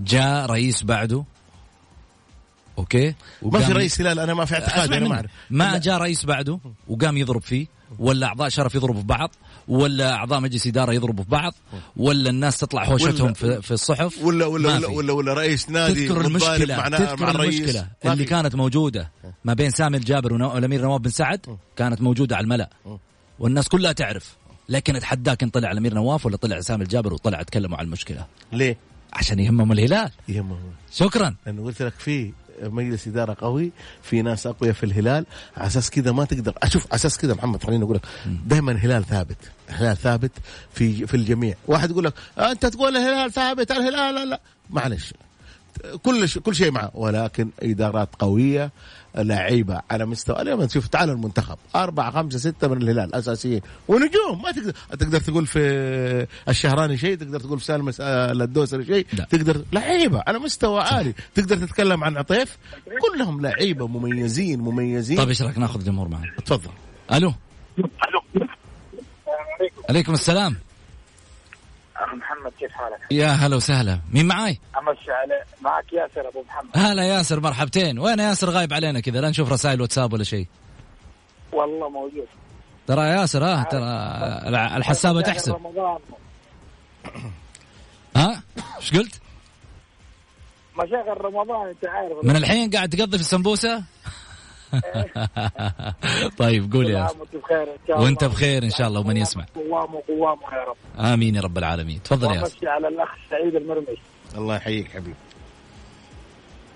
جاء 0.04 0.46
رئيس 0.46 0.84
بعده. 0.84 1.24
أوكي؟ 2.78 3.16
ما 3.42 3.60
في 3.60 3.72
رئيس 3.72 4.02
هلال 4.02 4.20
أنا 4.20 4.34
ما 4.34 4.46
في 4.46 4.54
اعتقادي 4.54 4.84
أسمع 4.84 4.98
أنا 4.98 5.08
ما. 5.08 5.16
أعرف. 5.16 5.32
ما 5.50 5.78
جاء 5.78 5.98
رئيس 5.98 6.26
بعده 6.26 6.60
وقام 6.88 7.18
يضرب 7.18 7.42
فيه 7.42 7.68
ولا 8.00 8.28
أعضاء 8.28 8.50
شرف 8.50 8.76
يضربوا 8.76 9.02
في 9.02 9.08
بعض 9.08 9.32
ولا 9.68 10.14
أعضاء 10.14 10.40
مجلس 10.40 10.68
إدارة 10.68 10.94
يضربوا 10.94 11.24
في 11.24 11.30
بعض 11.30 11.54
ولا 11.98 12.30
الناس 12.30 12.58
تطلع 12.58 12.84
هوشتهم 12.84 13.34
في, 13.34 13.62
في 13.62 13.72
الصحف. 13.72 14.24
ولا 14.24 14.46
ولا 14.46 14.76
ولا. 14.76 14.88
ولا 14.88 15.14
ولا 15.14 15.34
رئيس 15.34 15.70
نادي 15.70 16.08
تذكر 16.08 16.22
المشكلة 16.22 16.78
مع, 16.78 16.90
تذكر 16.90 17.24
مع 17.24 17.32
المشكلة 17.32 17.88
اللي. 18.06 18.26
كانت 18.26 18.56
موجودة 18.56 19.12
ما 19.46 19.54
بين 19.54 19.70
سامي 19.70 19.98
الجابر 19.98 20.34
والامير 20.34 20.82
نواف 20.82 21.02
بن 21.02 21.10
سعد 21.10 21.58
كانت 21.76 22.02
موجودة 22.02 22.36
على 22.36 22.44
الملأ. 22.44 22.70
والناس 23.40 23.68
كلها 23.68 23.92
تعرف 23.92 24.36
لكن 24.70 24.96
اتحداك 24.96 25.44
إن 25.44 25.50
طلع 25.50 25.72
الأمير 25.72 25.94
نواف 25.94 26.26
ولا 26.26 26.38
طلع 26.38 26.62
سامي 26.62 26.84
الجابر 26.84 27.14
وطلع 27.14 27.42
اتكلموا 27.42 27.78
عن 27.78 27.86
المشكلة. 27.86 28.26
ليه؟ 28.52 28.78
عشان 29.13 29.39
يهمهم 29.39 29.71
الهلال. 29.71 30.12
يهمه 30.28 30.58
شكرا. 30.93 31.36
لأنه 31.45 31.63
قلت 31.63 31.82
لك 31.82 31.93
في 31.93 32.32
مجلس 32.63 33.08
إدارة 33.08 33.38
قوي 33.41 33.71
في 34.04 34.21
ناس 34.21 34.47
أقوياء 34.47 34.74
في 34.74 34.84
الهلال 34.86 35.26
على 35.58 35.67
أساس 35.67 35.89
كذا 35.89 36.12
ما 36.12 36.26
تقدر. 36.26 36.54
أشوف 36.63 36.86
على 36.86 36.95
أساس 36.95 37.17
كذا 37.17 37.34
محمد 37.34 37.63
خليني 37.63 37.84
أقول 37.84 37.95
لك. 37.95 38.06
دائما 38.45 38.71
الهلال 38.71 39.04
ثابت. 39.06 39.38
الهلال 39.69 39.97
ثابت 39.97 40.32
في 40.74 41.08
في 41.08 41.13
الجميع. 41.13 41.56
واحد 41.67 41.91
يقول 41.91 42.04
لك 42.04 42.13
أنت 42.38 42.65
تقول 42.65 42.97
الهلال 42.97 43.32
ثابت 43.32 43.71
الهلال 43.71 44.15
لا 44.15 44.26
لا. 44.26 44.41
معلش. 44.69 45.13
كل 46.04 46.30
ش... 46.30 46.38
كل 46.38 46.56
شيء 46.56 46.72
معه. 46.72 46.92
ولكن 46.94 47.50
إدارات 47.64 48.10
قوية 48.20 48.72
لعيبة 49.16 49.82
على 49.92 50.06
مستوى 50.06 50.42
اليوم 50.42 50.66
تشوف 50.66 50.88
تعال 50.88 51.10
المنتخب. 51.10 51.58
أربعة 51.76 52.12
خمسة 52.12 52.40
ستة 52.40 52.68
من 52.68 52.82
الهلال 52.82 53.16
أساسيين. 53.16 53.62
ونجوم. 53.88 54.42
ما 54.44 54.52
تقدر 54.52 54.72
تقدر 55.00 55.20
تقول 55.20 55.48
في 55.48 55.60
الشهراني 56.50 56.98
شيء 56.98 57.16
تقدر 57.16 57.40
تقول 57.40 57.60
في 57.60 57.66
سالم 57.66 57.92
الدوسري 58.42 58.86
شيء. 58.86 59.06
لا. 59.14 59.28
تقدر 59.30 59.66
لعيبة 59.74 60.24
على 60.28 60.40
مستوى 60.40 60.82
عالي. 60.82 61.14
تقدر 61.36 61.58
تتكلم 61.58 62.04
عن 62.04 62.18
عطيف. 62.18 62.58
كلهم 63.02 63.42
لعيبة 63.42 63.88
مميزين 63.88 64.60
مميزين. 64.60 65.18
طيب 65.18 65.30
إيش 65.30 65.42
رأيك 65.42 65.58
ناخذ 65.58 65.80
الجمهور 65.80 66.08
معنا؟ 66.08 66.32
تفضل. 66.46 66.72
ألو. 67.14 67.34
عليكم 69.90 70.14
السلام. 70.14 70.56
اخ 72.04 72.14
محمد 72.14 72.52
كيف 72.60 72.72
حالك؟ 72.72 73.00
يا 73.12 73.28
هلا 73.28 73.56
وسهلا. 73.56 74.00
مين 74.12 74.28
معاي؟ 74.28 74.60
امشي 74.78 75.12
عليه 75.12 75.44
معك 75.62 75.94
ياسر 75.94 76.28
أبو 76.28 76.42
محمد. 76.42 76.70
هلا 76.76 77.04
ياسر 77.04 77.40
مرحبتين. 77.40 78.00
وين 78.00 78.20
ياسر؟ 78.20 78.50
غايب 78.50 78.74
علينا 78.74 79.00
كذا 79.00 79.22
لا 79.22 79.30
نشوف 79.30 79.52
رسائل 79.52 79.82
واتساب 79.82 80.14
ولا 80.14 80.24
شيء. 80.24 80.48
والله 81.52 81.90
موجود. 81.90 82.28
ترى 82.88 83.02
ياسر 83.02 83.44
آه 83.44 83.64
ترى 83.64 84.94
شهر 84.94 85.22
تحسب. 85.22 85.54
رمضان. 85.54 86.00
ها؟ 88.18 88.44
إيش 88.78 88.94
قلت؟ 88.94 89.22
مشاغل 90.78 91.26
رمضان 91.26 91.68
أنت 91.68 91.86
عارف. 91.86 92.24
من 92.24 92.36
الحين 92.36 92.70
قاعد 92.70 92.90
تقضي 92.90 93.18
في 93.18 93.24
السمبوسة؟ 93.24 93.84
طيب 96.42 96.74
قول 96.74 96.90
يا 96.90 97.00
ياسر 97.00 97.18
وانت 97.20 97.36
بخير 97.36 97.64
إن 97.64 97.78
شاء 97.88 97.96
الله. 97.96 98.06
وانت 98.06 98.24
بخير 98.24 98.64
إن 98.64 98.70
شاء 98.70 98.88
الله 98.88 99.00
ومن 99.00 99.18
يسمع. 99.18 99.46
قوام 99.56 99.96
وقوام 99.96 100.38
يا 100.54 100.64
رب. 100.64 100.78
آمين 101.14 101.36
يا 101.36 101.42
رب 101.42 101.58
العالمين. 101.58 102.04
تفضل 102.04 102.28
يا 102.28 102.34
ياسر 102.34 102.44
وأمشي 102.44 102.68
على 102.68 102.88
الأخ 102.88 103.10
سعيد 103.30 103.56
المرمش 103.56 103.98
الله 104.38 104.56
يحييك 104.56 104.88
حبيبي. 104.88 105.16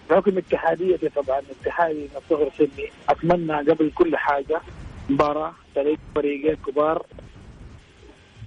بحكم 0.09 0.37
اتحاديتي 0.37 1.09
طبعا 1.09 1.41
اتحادي 1.61 1.99
من 1.99 2.21
صغر 2.29 2.51
سني. 2.57 2.89
أتمنى 3.09 3.71
قبل 3.71 3.91
كل 3.95 4.17
حاجة 4.17 4.61
مباراة 5.09 5.53
تليق 5.75 5.99
فريقين 6.15 6.55
كبار 6.55 7.05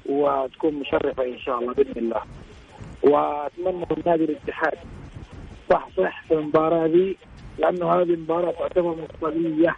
وتكون 0.06 0.74
مشرفة 0.74 1.24
إن 1.24 1.38
شاء 1.38 1.58
الله 1.58 1.74
بإذن 1.74 1.98
الله. 1.98 2.22
وأتمنى 3.02 3.86
من 3.90 4.02
نادي 4.06 4.24
الاتحاد 4.24 4.78
صح 5.70 5.88
صح 5.96 6.24
في 6.28 6.34
المباراة 6.34 6.86
دي. 6.86 7.16
لأنه 7.58 7.92
هذه 7.92 8.02
المباراة 8.02 8.52
تعتبر 8.52 8.96
مفصليه 8.96 9.76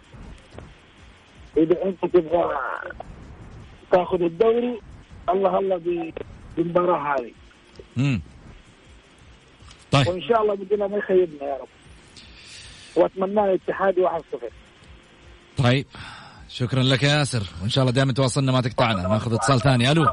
إذا 1.57 1.83
أنت 1.85 2.05
تبغى 2.05 2.57
تاخذ 3.91 4.21
الدوري 4.21 4.81
الله 5.29 5.59
الله 5.59 6.11
بالمباراة 6.57 7.15
هذه. 7.15 7.31
امم 7.97 8.21
طيب. 9.91 10.07
وإن 10.07 10.21
شاء 10.21 10.41
الله 10.41 10.53
الله 10.53 10.87
ما 10.87 10.97
يخيبنا 10.97 11.43
يا 11.43 11.57
رب. 11.57 11.67
وأتمنى 12.95 13.43
الاتحاد 13.43 13.95
1-0 13.99 14.51
طيب. 15.57 15.85
شكرا 16.49 16.83
لك 16.83 17.03
يا 17.03 17.09
ياسر. 17.09 17.43
وإن 17.61 17.69
شاء 17.69 17.81
الله 17.81 17.93
دائما 17.93 18.13
تواصلنا 18.13 18.51
ما 18.51 18.61
تقطعنا. 18.61 19.07
ناخذ 19.07 19.33
اتصال 19.33 19.59
ثاني. 19.59 19.91
ألو. 19.91 20.05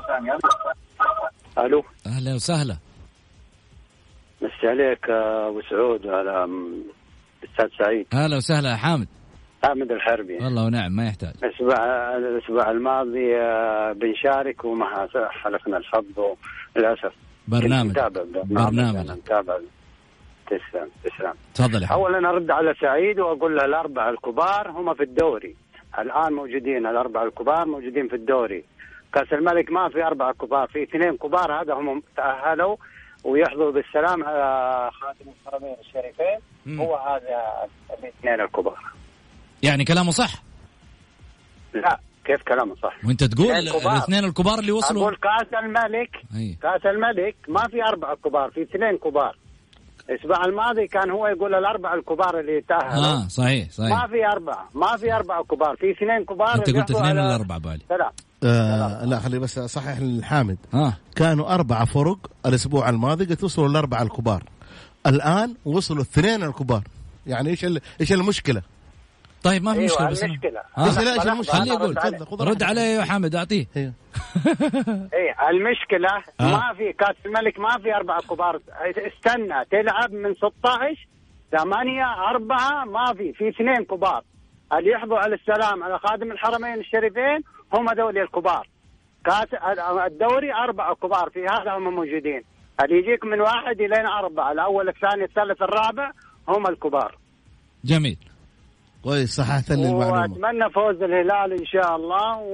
ألو. 1.59 1.85
أهلا 2.07 2.35
وسهلا. 2.35 2.77
مسي 4.43 4.69
عليك 4.69 5.11
أبو 5.11 5.63
سعود 5.71 6.07
وعلى 6.07 6.49
م، 7.43 7.45
الاستاذ 7.45 7.85
سعيد. 7.85 8.07
أهلا 8.13 8.37
وسهلا 8.37 8.77
حامد. 8.77 9.09
حامد 9.65 9.93
الحربي. 9.93 10.35
والله 10.35 10.67
ونعم 10.67 10.93
ما 10.93 11.07
يحتاج. 11.07 11.33
الأسبوع 11.45 11.77
الأسبوع 12.17 12.71
الماضي 12.71 13.37
آه، 13.37 13.93
بنشارك 13.93 14.65
وما 14.65 15.09
حلفنا 15.29 15.77
الحظ 15.77 16.05
للاسف 16.77 17.13
برنامج. 17.49 17.99
برنامج. 18.51 19.11
نتابع 19.11 19.59
تسلم 20.47 20.89
تسلم. 21.05 21.35
تفضل 21.55 21.85
اولا 21.85 22.31
أرد 22.31 22.51
على 22.51 22.75
سعيد 22.81 23.21
وأقول 23.21 23.57
له 23.57 23.65
الأربعة 23.65 24.11
الكبار 24.11 24.71
هم 24.71 24.95
في 24.95 25.03
الدوري. 25.03 25.57
الآن 25.99 26.33
موجودين 26.33 26.87
الأربعة 26.87 27.25
الكبار 27.25 27.67
موجودين 27.67 28.09
في 28.09 28.17
الدوري. 28.17 28.65
كأس 29.15 29.33
الملك 29.33 29.73
ما 29.73 29.89
في 29.89 30.05
أربعة 30.05 30.33
كبار 30.33 30.69
في 30.69 30.83
اثنين 30.83 31.17
كبار 31.17 31.63
هذا 31.63 31.75
هم 31.75 32.03
تأهلوا. 32.17 32.77
ويحظوا 33.25 33.73
بالسلام 33.73 34.25
على 34.25 34.91
خاتم 34.93 35.31
الحرمين 35.31 35.77
الشريفين. 35.81 36.39
مم. 36.67 36.81
هو 36.81 36.97
هذا 36.97 37.69
الاثنين 37.99 38.41
الكبار. 38.41 38.79
يعني 39.63 39.85
كلامه 39.85 40.11
صح؟ 40.11 40.43
لا 41.75 41.99
كيف 42.25 42.43
كلامه 42.43 42.75
صح؟ 42.75 42.97
وانت 43.05 43.25
تقول 43.25 43.51
الاثنين 43.51 43.75
الكبار. 43.75 43.97
الاثنين 43.97 44.25
الكبار 44.25 44.59
اللي 44.59 44.73
وصلوا. 44.73 45.03
أقول 45.03 45.17
كاس 45.17 45.55
الملك 45.65 46.11
أي. 46.37 46.59
كاس 46.63 46.87
الملك 46.87 47.37
ما 47.49 47.69
في 47.69 47.83
أربعة 47.83 48.17
كبار 48.25 48.51
في 48.51 48.63
اثنين 48.63 48.99
كبار. 48.99 49.39
الأسبوع 50.11 50.45
الماضي 50.45 50.87
كان 50.87 51.11
هو 51.11 51.27
يقول 51.27 51.55
الأربعة 51.55 51.95
الكبار 51.95 52.41
اللي 52.41 52.61
تاهلوا. 52.61 53.05
آه 53.05 53.29
صحيح 53.29 53.71
صحيح. 53.71 53.91
ما 53.91 54.07
في 54.07 54.27
أربعة 54.27 54.69
ما 54.75 54.97
في 54.97 55.13
أربعة 55.13 55.45
كبار 55.45 55.77
في 55.77 55.91
اثنين 55.91 56.25
كبار 56.25 56.55
أنت 56.55 56.71
قلت 56.71 56.91
اثنين 56.91 57.19
ولا 57.19 57.35
اربعه 57.35 57.59
بالي. 57.59 57.81
ثلاث 57.89 58.13
آه 58.45 59.05
لا 59.05 59.19
خلي 59.21 59.39
بس 59.39 59.59
صحح 59.59 59.97
الحامد 59.97 60.59
آه 60.75 60.93
كانوا 61.17 61.55
أربعة 61.55 61.85
فرق 61.85 62.19
الأسبوع 62.47 62.89
الماضي 62.89 63.25
قد 63.25 63.45
وصلوا 63.45 63.69
الأربعة 63.69 64.03
الكبار 64.03 64.43
الآن 65.07 65.55
وصلوا 65.65 66.03
الاثنين 66.03 66.43
الكبار 66.43 66.83
يعني 67.27 67.51
إيش 67.51 67.65
ال- 67.65 67.81
إيش 68.01 68.13
المشكلة؟ 68.13 68.63
طيب 69.43 69.63
ما 69.63 69.73
في 69.73 69.79
أيوة 69.79 69.91
مشكلة 69.93 70.11
بس 70.11 70.25
المشكلة 70.25 70.61
آه. 70.79 70.87
بس 70.89 70.99
لا 70.99 71.17
لحظة، 71.17 71.33
المشكلة؟ 71.33 71.61
خليه 71.61 71.73
يقول 71.73 71.99
خذ 71.99 72.45
رد. 72.49 72.63
عليه 72.63 72.81
يا 72.81 73.05
حامد 73.05 73.35
أعطيه 73.35 73.67
أيوه. 73.77 73.93
إيه 75.15 75.49
المشكلة 75.51 76.09
آه. 76.41 76.45
ما 76.53 76.75
في 76.77 76.93
كأس 76.93 77.17
الملك 77.27 77.59
ما 77.61 77.79
في 77.83 77.95
أربعة 77.95 78.21
كبار 78.23 78.61
استنى 78.83 79.65
تلعب 79.71 80.13
من 80.13 80.35
16 80.35 81.07
ثمانية 81.59 82.05
أربعة 82.31 82.85
ما 82.85 83.15
في 83.15 83.33
في 83.33 83.49
اثنين 83.49 83.85
كبار 83.91 84.23
اللي 84.79 84.91
يحظوا 84.91 85.19
على 85.19 85.35
السلام 85.35 85.83
على 85.83 85.99
خادم 85.99 86.33
الحرمين 86.33 86.75
الشريفين 86.81 87.41
هم 87.75 87.93
دول 87.93 88.19
الكبار. 88.19 88.69
كاس 89.25 89.47
الدوري 90.07 90.55
أربعة 90.55 90.95
كبار 90.95 91.31
في 91.31 91.47
هذا 91.47 91.73
هم 91.73 91.95
موجودين. 91.95 92.43
اللي 92.85 92.99
يجيك 92.99 93.25
من 93.25 93.41
واحد 93.41 93.81
إلى 93.81 94.09
أربعة 94.09 94.53
الأول 94.53 94.89
الثاني 94.89 95.25
الثالث 95.25 95.63
الرابع 95.63 96.11
هم 96.49 96.67
الكبار. 96.67 97.17
جميل. 97.85 98.19
كويس 99.05 99.31
صححت 99.37 99.71
لي 99.71 99.89
المعلومة 99.89 100.21
وأتمنى 100.21 100.71
فوز 100.71 101.03
الهلال 101.03 101.53
إن 101.53 101.67
شاء 101.67 101.97
الله 101.97 102.39
و... 102.39 102.53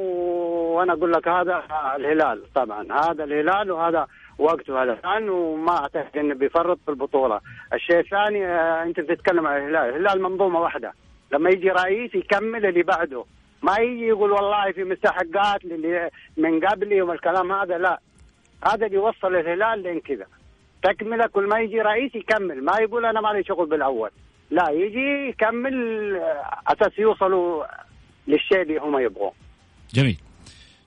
وأنا 0.77 0.93
أقول 0.93 1.13
لك 1.13 1.29
هذا 1.29 1.63
الهلال 1.97 2.53
طبعا 2.55 2.83
هذا 2.93 3.25
الهلال 3.25 3.73
وهذا 3.73 4.07
وقته 4.39 4.83
هذا. 4.83 4.93
الآن 4.93 5.29
وما 5.29 5.77
أعتقد 5.77 6.17
إنه 6.17 6.35
بيفرط 6.35 6.79
في 6.85 6.91
البطولة. 6.91 7.41
الشيء 7.73 7.99
الثاني 7.99 8.47
آه، 8.47 8.83
أنت 8.83 9.01
بتتكلم 9.01 9.47
عن 9.47 9.57
الهلال. 9.57 9.97
الهلال 9.97 10.23
منظومة 10.23 10.61
واحدة. 10.61 10.93
لما 11.33 11.51
يجي 11.51 11.69
رئيس 11.69 12.15
يكمل 12.15 12.67
اللي 12.67 12.83
بعده. 12.83 13.25
ما 13.67 13.77
يجي 13.79 14.07
يقول 14.07 14.31
والله 14.33 14.73
في 14.73 14.85
مستحقات 14.85 15.65
للي 15.65 16.11
من 16.37 16.53
قبلي 16.67 17.03
والكلام 17.03 17.53
هذا 17.53 17.79
لا. 17.79 18.01
هذا 18.67 18.87
اللي 18.87 18.97
يوصل 18.97 19.35
الهلال 19.37 19.83
لين 19.83 20.01
كذا. 20.01 20.27
تكملة 20.83 21.27
كل 21.27 21.49
ما 21.49 21.61
يجي 21.61 21.81
رئيس 21.81 22.15
يكمل 22.15 22.65
ما 22.65 22.73
يقول 22.81 23.07
أنا 23.07 23.21
ما 23.21 23.29
لي 23.29 23.45
شغل 23.45 23.67
بالأول. 23.67 24.11
لا 24.51 24.71
يجي 24.71 25.29
يكمل 25.29 25.77
آه، 26.17 26.73
أساس 26.73 26.99
يوصلوا 26.99 27.65
للشيء 28.29 28.63
اللي 28.63 28.79
هم 28.79 28.99
يبغوه. 28.99 29.33
جميل. 29.95 30.19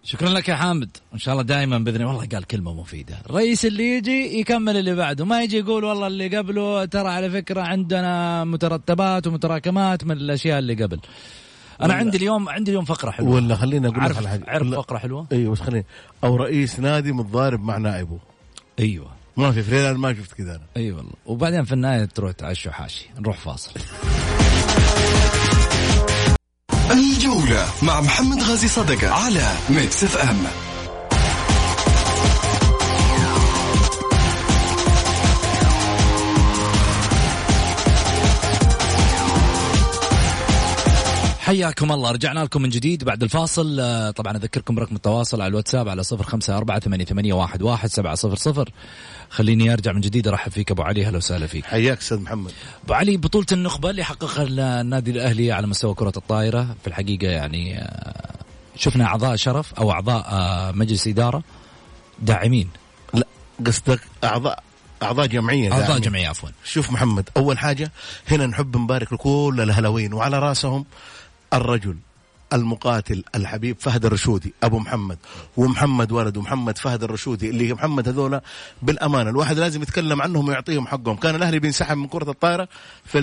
شكرا 0.03 0.29
لك 0.29 0.49
يا 0.49 0.55
حامد. 0.55 0.97
إن 1.13 1.19
شاء 1.19 1.33
الله 1.33 1.43
دائما 1.45 1.77
بإذن 1.77 1.95
الله 1.95 2.07
والله 2.07 2.27
قال 2.33 2.47
كلمة 2.47 2.73
مفيدة. 2.81 3.15
الرئيس 3.29 3.65
اللي 3.65 3.97
يجي 3.97 4.39
يكمل 4.39 4.77
اللي 4.77 4.95
بعده. 4.95 5.25
ما 5.25 5.43
يجي 5.43 5.57
يقول 5.57 5.83
والله 5.83 6.07
اللي 6.07 6.37
قبله 6.37 6.85
ترى 6.85 7.09
على 7.09 7.29
فكرة 7.29 7.61
عندنا 7.61 8.43
مترتبات 8.43 9.27
ومتراكمات 9.27 10.03
من 10.03 10.11
الأشياء 10.11 10.59
اللي 10.59 10.83
قبل. 10.83 10.99
أنا 11.81 11.93
عندي 11.93 12.17
اليوم 12.17 12.49
عندي 12.49 12.71
اليوم 12.71 12.85
فقرة 12.85 13.11
حلوة. 13.11 13.35
ولا 13.35 13.55
خليني 13.55 13.87
أقول 13.87 13.97
لك 13.97 14.03
عارف 14.03 14.17
على 14.17 14.29
حاجة. 14.29 14.43
عارف 14.47 14.67
لا. 14.67 14.77
فقرة 14.77 14.97
حلوة؟ 14.97 15.27
أيوه 15.31 15.51
بس 15.51 15.61
خليني. 15.61 15.85
أو 16.23 16.35
رئيس 16.35 16.79
نادي 16.79 17.11
متضارب 17.11 17.63
مع 17.63 17.77
نائبه. 17.77 18.19
أيوه. 18.79 19.07
ما 19.37 19.51
في 19.51 19.63
في 19.63 19.93
ما 19.93 20.13
شفت 20.13 20.33
كذا 20.33 20.55
أنا. 20.55 20.63
اي 20.77 20.81
أيوة 20.81 20.97
والله. 20.97 21.13
وبعدين 21.25 21.63
في 21.63 21.73
النهاية 21.73 22.05
تروح 22.05 22.31
تعشوا 22.31 22.71
حاشي. 22.71 23.09
نروح 23.19 23.37
فاصل. 23.37 23.71
الجولة 26.91 27.65
مع 27.83 28.01
محمد 28.01 28.43
غازي 28.43 28.67
صدقة 28.67 29.09
على 29.13 29.51
Mix 29.69 30.03
FM. 30.03 30.66
حياكم 41.47 41.91
الله. 41.91 42.11
رجعنا 42.11 42.39
لكم 42.39 42.61
من 42.61 42.69
جديد 42.69 43.03
بعد 43.03 43.23
الفاصل. 43.23 43.79
آه، 43.79 44.11
طبعا 44.11 44.37
أذكركم 44.37 44.75
برقم 44.75 44.95
التواصل 44.95 45.41
على 45.41 45.49
الواتساب 45.49 45.89
على 45.89 46.03
صفر 46.03 46.23
خمسة 46.23 46.57
أربعة 46.57 46.79
ثمانية, 46.79 47.05
ثمانية 47.05 47.33
واحد, 47.33 47.61
واحد 47.61 47.89
سبعة 47.89 48.15
صفر 48.15 48.35
صفر. 48.35 48.69
خليني 49.29 49.73
أرجع 49.73 49.91
من 49.91 50.01
جديد 50.01 50.27
أرحب 50.27 50.51
فيك 50.51 50.71
أبو 50.71 50.81
علي. 50.81 51.05
أهلا 51.05 51.17
وسهلا 51.17 51.47
فيك. 51.47 51.65
حياك 51.65 51.97
أستاذ 51.97 52.19
محمد. 52.19 52.51
أبو 52.85 52.93
علي 52.93 53.17
بطولة 53.17 53.45
النخبة 53.51 53.89
اللي 53.89 54.03
حققها 54.03 54.43
النادي 54.81 55.11
الأهلي 55.11 55.51
على 55.51 55.67
مستوى 55.67 55.93
كرة 55.93 56.13
الطائرة 56.17 56.75
في 56.81 56.87
الحقيقة 56.87 57.27
يعني 57.27 57.79
آه، 57.79 58.33
شفنا 58.75 59.05
أعضاء 59.05 59.35
شرف 59.35 59.73
أو 59.73 59.91
أعضاء 59.91 60.25
آه، 60.29 60.71
مجلس 60.71 61.07
إدارة 61.07 61.43
داعمين. 62.19 62.69
لا 63.13 63.27
قصدك 63.65 63.99
اعضاء 64.23 64.63
أعضاء 65.03 65.27
جمعية 65.27 65.71
أعضاء. 65.71 65.99
جمعية 65.99 66.27
عفوا. 66.27 66.49
شوف 66.63 66.91
محمد 66.91 67.29
أول 67.37 67.57
حاجة 67.57 67.91
هنا 68.27 68.45
نحب 68.45 68.77
نبارك 68.77 69.13
لكل 69.13 69.59
الهلاويين 69.63 70.13
وعلى 70.13 70.39
رأسهم 70.39 70.85
الرجل 71.53 71.97
المقاتل 72.53 73.23
الحبيب 73.35 73.77
فهد 73.79 74.05
الرشودي 74.05 74.53
أبو 74.63 74.79
محمد 74.79 75.17
ومحمد 75.57 76.11
ولده 76.11 76.41
محمد 76.41 76.77
فهد 76.77 77.03
الرشودي 77.03 77.49
اللي 77.49 77.73
محمد 77.73 78.07
هذول 78.09 78.41
بالأمانة. 78.81 79.29
الواحد 79.29 79.57
لازم 79.57 79.81
يتكلم 79.81 80.21
عنهم 80.21 80.47
ويعطيهم 80.47 80.87
حقهم. 80.87 81.15
كان 81.15 81.35
الأهلي 81.35 81.59
بينسحب 81.59 81.97
من 81.97 82.07
كرة 82.07 82.31
الطائره 82.31 82.67
في 83.05 83.21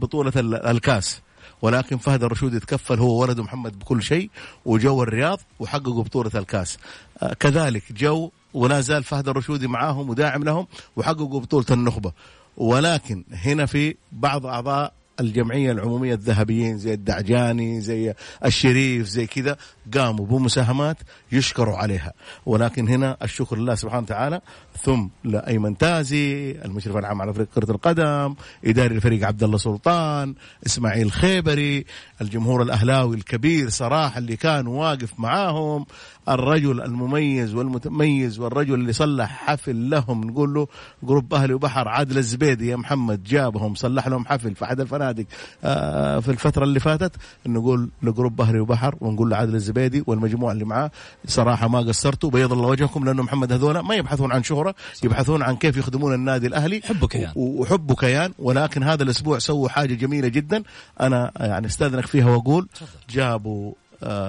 بطولة 0.00 0.32
ال- 0.36 0.54
الكاس. 0.66 1.20
ولكن 1.62 1.98
فهد 1.98 2.22
الرشودي 2.22 2.60
تكفل 2.60 2.98
هو 2.98 3.22
ولده 3.22 3.42
محمد 3.42 3.78
بكل 3.78 4.02
شيء 4.02 4.30
وجو 4.64 5.02
الرياض 5.02 5.40
وحققوا 5.60 6.02
بطولة 6.02 6.30
الكاس. 6.34 6.78
آه، 7.22 7.34
كذلك 7.34 7.82
جو 7.92 8.30
ولا 8.54 8.80
زال 8.80 9.04
فهد 9.04 9.28
الرشودي 9.28 9.66
معاهم 9.66 10.10
وداعم 10.10 10.44
لهم 10.44 10.66
وحققوا 10.96 11.40
بطولة 11.40 11.66
النخبة. 11.70 12.12
ولكن 12.56 13.24
هنا 13.32 13.66
في 13.66 13.94
بعض 14.12 14.46
أعضاء 14.46 14.92
الجمعية 15.20 15.72
العمومية 15.72 16.14
الذهبيين 16.14 16.78
زي 16.78 16.94
الدعجاني 16.94 17.80
زي 17.80 18.14
الشريف 18.44 19.06
زي 19.06 19.26
كذا. 19.26 19.56
قاموا 19.94 20.26
بمساهمات 20.26 20.96
يشكروا 21.32 21.76
عليها. 21.76 22.12
ولكن 22.46 22.88
هنا 22.88 23.16
الشكر 23.22 23.56
لله 23.58 23.74
سبحانه 23.74 24.02
وتعالى. 24.02 24.40
ثم 24.82 25.06
لأيمن 25.24 25.78
تازي 25.78 26.50
المشرف 26.64 26.96
العام 26.96 27.22
على 27.22 27.34
فريق 27.34 27.48
كرة 27.54 27.70
القدم 27.70 28.34
إداري 28.64 28.94
الفريق 28.94 29.26
عبد 29.26 29.42
الله 29.42 29.58
سلطان 29.58 30.34
إسماعيل 30.66 31.12
خيبري 31.12 31.84
الجمهور 32.20 32.62
الأهلاوي 32.62 33.16
الكبير 33.16 33.68
صراحة 33.68 34.18
اللي 34.18 34.36
كان 34.36 34.66
واقف 34.66 35.20
معاهم 35.20 35.86
الرجل 36.28 36.80
المميز 36.82 37.54
والمتميز 37.54 38.38
والرجل 38.38 38.74
اللي 38.74 38.92
صلح 38.92 39.30
حفل 39.30 39.90
لهم 39.90 40.24
نقول 40.24 40.54
له 40.54 40.66
group 41.02 41.34
أهلي 41.34 41.54
وبحر 41.54 41.88
عادل 41.88 42.18
الزبيدي 42.18 42.68
يا 42.68 42.76
محمد 42.76 43.22
جابهم 43.22 43.74
صلح 43.74 44.08
لهم 44.08 44.26
حفل 44.26 44.54
في 44.54 44.64
احد 44.64 44.80
الفنادق 44.80 45.24
آه، 45.64 46.20
في 46.20 46.28
الفترة 46.30 46.64
اللي 46.64 46.80
فاتت 46.80 47.12
نقول 47.46 47.90
ل 48.02 48.08
group 48.08 48.40
أهلي 48.40 48.60
وبحر 48.60 48.94
ونقول 49.00 49.30
لعادل 49.30 49.54
الزبيدي 49.54 49.77
والمجموعة 50.06 50.52
اللي 50.52 50.64
معاه. 50.64 50.90
صراحة 51.26 51.68
ما 51.68 51.78
قصرتوا 51.78 52.30
بيض 52.30 52.52
الله 52.52 52.66
وجهكم 52.68 53.04
لأنه 53.04 53.22
محمد 53.22 53.52
هذول 53.52 53.78
ما 53.78 53.94
يبحثون 53.94 54.32
عن 54.32 54.42
شهرة 54.42 54.74
يبحثون 55.04 55.42
عن 55.42 55.56
كيف 55.56 55.76
يخدمون 55.76 56.14
النادي 56.14 56.46
الأهلي. 56.46 56.80
حبوا 56.84 57.08
كيان. 57.08 57.32
و- 57.36 57.62
وحبوا 57.62 57.96
كيان. 57.96 58.32
ولكن 58.38 58.82
هذا 58.82 59.02
الأسبوع 59.02 59.38
سووا 59.38 59.68
حاجة 59.68 59.94
جميلة 59.94 60.28
جدا. 60.28 60.62
أنا 61.00 61.32
يعني 61.40 61.66
أستاذنك 61.66 62.06
فيها 62.06 62.30
وأقول 62.30 62.68
جابوا 63.10 63.72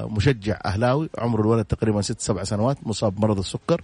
مشجع 0.10 0.60
أهلاوي 0.66 1.10
عمر 1.18 1.42
الولد 1.42 1.66
تقريبا 1.66 2.02
ست 2.02 2.22
سبع 2.22 2.44
سنوات 2.44 2.78
مصاب 2.88 3.16
بمرض 3.16 3.40
السكر 3.40 3.82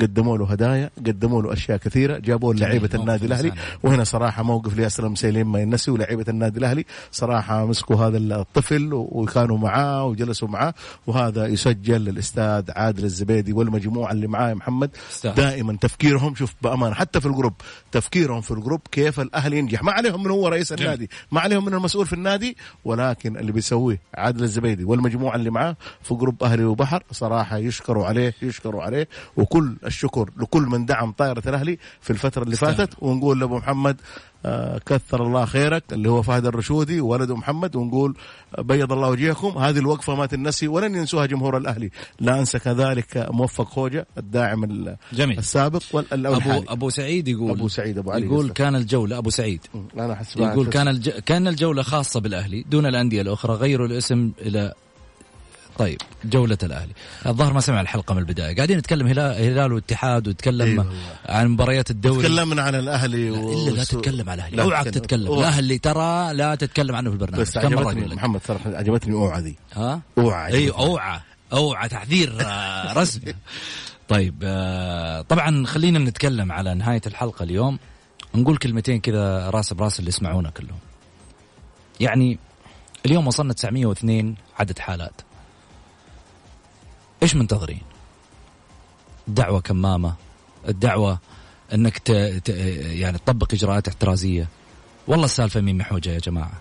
قدموا 0.00 0.38
له 0.38 0.46
هدايا 0.50 0.90
قدموا 1.06 1.42
له 1.42 1.52
أشياء 1.52 1.78
كثيرة 1.78 2.18
جابوا 2.18 2.54
له 2.54 2.60
لعيبة 2.60 2.90
النادي 2.94 3.26
الأهلي. 3.26 3.52
وهنا 3.82 4.04
صراحة 4.04 4.42
موقف 4.42 4.76
لياسلم 4.76 5.14
سليم 5.14 5.52
ما 5.52 5.60
ينسى 5.60 5.90
ولعيبة 5.90 6.24
النادي 6.28 6.58
الأهلي 6.58 6.84
صراحة 7.12 7.66
مسكوا 7.66 7.96
هذا 7.96 8.18
الطفل 8.18 8.90
وكانوا 8.92 9.58
معاه 9.58 10.04
وجلسوا 10.04 10.48
معاه 10.48 10.74
وهذا 11.06 11.46
يسجل 11.46 12.04
للأستاذ 12.04 12.70
عادل 12.76 13.04
الزبيدي 13.04 13.52
والمجموعة 13.52 14.12
اللي 14.12 14.26
معاه 14.26 14.54
محمد. 14.54 14.90
دائما 15.36 15.76
تفكيرهم 15.80 16.34
شوف 16.34 16.54
بأمانة 16.62 16.94
حتى 16.94 17.20
في 17.20 17.26
ال 17.26 17.30
group 17.30 17.52
تفكيرهم 17.92 18.40
في 18.40 18.50
ال 18.50 18.55
group 18.55 18.80
كيف 18.92 19.20
الأهلي 19.20 19.58
ينجح 19.58 19.82
ما 19.82 19.92
عليهم 19.92 20.22
من 20.22 20.30
هو 20.30 20.48
رئيس 20.48 20.72
النادي 20.72 21.10
ما 21.32 21.40
عليهم 21.40 21.64
من 21.64 21.74
المسؤول 21.74 22.06
في 22.06 22.12
النادي 22.12 22.56
ولكن 22.84 23.36
اللي 23.36 23.52
بيسويه 23.52 24.00
عادل 24.14 24.42
الزبيدي 24.42 24.84
والمجموعة 24.84 25.27
اللي 25.36 25.50
معاه 25.50 25.76
في 26.02 26.14
جروب 26.14 26.42
أهلي 26.44 26.64
وبحر 26.64 27.02
صراحة 27.12 27.56
يشكروا 27.58 28.06
عليه 28.06 28.34
يشكروا 28.42 28.82
عليه. 28.82 29.08
وكل 29.36 29.76
الشكر 29.86 30.30
لكل 30.36 30.62
من 30.62 30.86
دعم 30.86 31.12
طائرة 31.12 31.42
الأهلي 31.46 31.78
في 32.00 32.10
الفترة 32.10 32.42
اللي 32.42 32.52
يستاهل. 32.54 32.74
فاتت. 32.74 32.94
ونقول 33.02 33.40
لأبو 33.40 33.56
محمد 33.58 33.96
آه، 34.46 34.78
كثر 34.86 35.26
الله 35.26 35.44
خيرك 35.44 35.84
اللي 35.92 36.10
هو 36.10 36.22
فهد 36.22 36.46
الرشودي 36.46 37.00
وولده 37.00 37.36
محمد. 37.36 37.76
ونقول 37.76 38.16
آه، 38.58 38.62
بيض 38.62 38.92
الله 38.92 39.08
وجهكم. 39.08 39.58
هذه 39.58 39.78
الوقفة 39.78 40.14
ما 40.14 40.26
تنسي 40.26 40.68
ولن 40.68 40.94
ينسوها 40.94 41.26
جمهور 41.26 41.56
الأهلي. 41.56 41.90
لا 42.20 42.38
أنسى 42.38 42.58
كذلك 42.58 43.26
موفق 43.30 43.68
خوجة 43.68 44.06
الداعم 44.18 44.64
ال- 44.64 44.96
جميل. 45.12 45.38
السابق 45.38 45.82
وال- 45.92 46.26
ابو 46.26 46.34
والحالي 46.34 46.64
أبو 46.68 46.90
سعيد 46.90 47.28
يقول 47.28 47.50
أبو 47.50 47.68
سعيد 47.68 47.98
أبو 47.98 48.10
علي 48.10 48.26
يقول. 48.26 48.50
كان 48.50 48.76
الجولة 48.76 49.18
أبو 49.18 49.30
سعيد. 49.30 49.60
أنا 49.98 50.12
احس 50.12 50.36
يقول 50.36 50.66
كان 50.66 50.88
الج... 50.88 51.08
كان 51.10 51.48
الجولة 51.48 51.82
خاصة 51.82 52.20
بالأهلي 52.20 52.62
دون 52.70 52.86
الأندية 52.86 53.22
الأخرى 53.22 53.54
غيروا 53.54 53.86
الاسم 53.86 54.32
إلى 54.40 54.72
طيب 55.78 55.98
جولة 56.24 56.58
الأهلي. 56.62 56.92
الظاهر 57.26 57.52
ما 57.52 57.60
سمع 57.60 57.80
الحلقة 57.80 58.14
من 58.14 58.18
البداية. 58.20 58.56
قاعدين 58.56 58.78
نتكلم 58.78 59.06
هلال, 59.06 59.44
هلال 59.44 59.72
واتحاد 59.72 60.28
ونتكلم 60.28 60.80
أيوة. 60.80 60.92
عن 61.28 61.48
مباريات 61.48 61.90
الدوري. 61.90 62.22
تكلمنا 62.22 62.62
عن 62.62 62.74
الأهلي 62.74 63.30
لا 63.30 63.36
إلا 63.52 63.70
لا 63.70 63.84
تتكلم 63.84 64.30
على 64.30 64.42
الأهلي. 64.48 64.62
أوعك 64.62 64.86
تتكلم. 64.88 65.26
أوعى. 65.26 65.40
الأهلي 65.40 65.78
ترى 65.78 66.34
لا 66.34 66.54
تتكلم 66.54 66.94
عنه 66.96 67.10
في 67.10 67.14
البرنامج. 67.14 67.40
بس 67.46 67.58
كم 67.58 67.72
مرة 67.72 67.88
عجبتني 67.88 68.14
محمد 68.14 68.40
صراحة 68.48 68.76
عجبتني 68.76 69.14
أوعى 69.14 69.40
ذي. 69.40 69.56
ها؟ 69.74 70.00
أوعى 70.18 70.52
أي 70.54 70.64
عجبتني. 70.64 70.84
أوعى. 70.86 71.20
أوعى. 71.52 71.88
تحذير 71.88 72.46
رسمي. 73.00 73.34
طيب 74.08 74.34
آه، 74.44 75.20
طبعا 75.22 75.66
خلينا 75.66 75.98
نتكلم 75.98 76.52
على 76.52 76.74
نهاية 76.74 77.00
الحلقة 77.06 77.42
اليوم. 77.42 77.78
نقول 78.34 78.56
كلمتين 78.56 79.00
كذا 79.00 79.50
راس 79.50 79.72
براس 79.72 79.98
اللي 79.98 80.08
يسمعونا 80.08 80.50
كلهم. 80.50 80.78
يعني 82.00 82.38
اليوم 83.06 83.26
وصلنا 83.26 83.52
902 83.52 84.34
عدد 84.58 84.78
حالات. 84.78 85.20
إيش 87.22 87.34
منتظرين 87.34 87.82
الدعوة 89.28 89.60
كمامة 89.60 90.14
الدعوة 90.68 91.18
إنك 91.74 91.98
ت... 91.98 92.12
ت... 92.44 92.48
يعني 92.78 93.18
تطبق 93.18 93.54
إجراءات 93.54 93.88
احترازية. 93.88 94.48
والله 95.06 95.24
السالفة 95.24 95.60
مين 95.60 95.78
محوجة 95.78 96.10
يا 96.10 96.18
جماعة. 96.18 96.52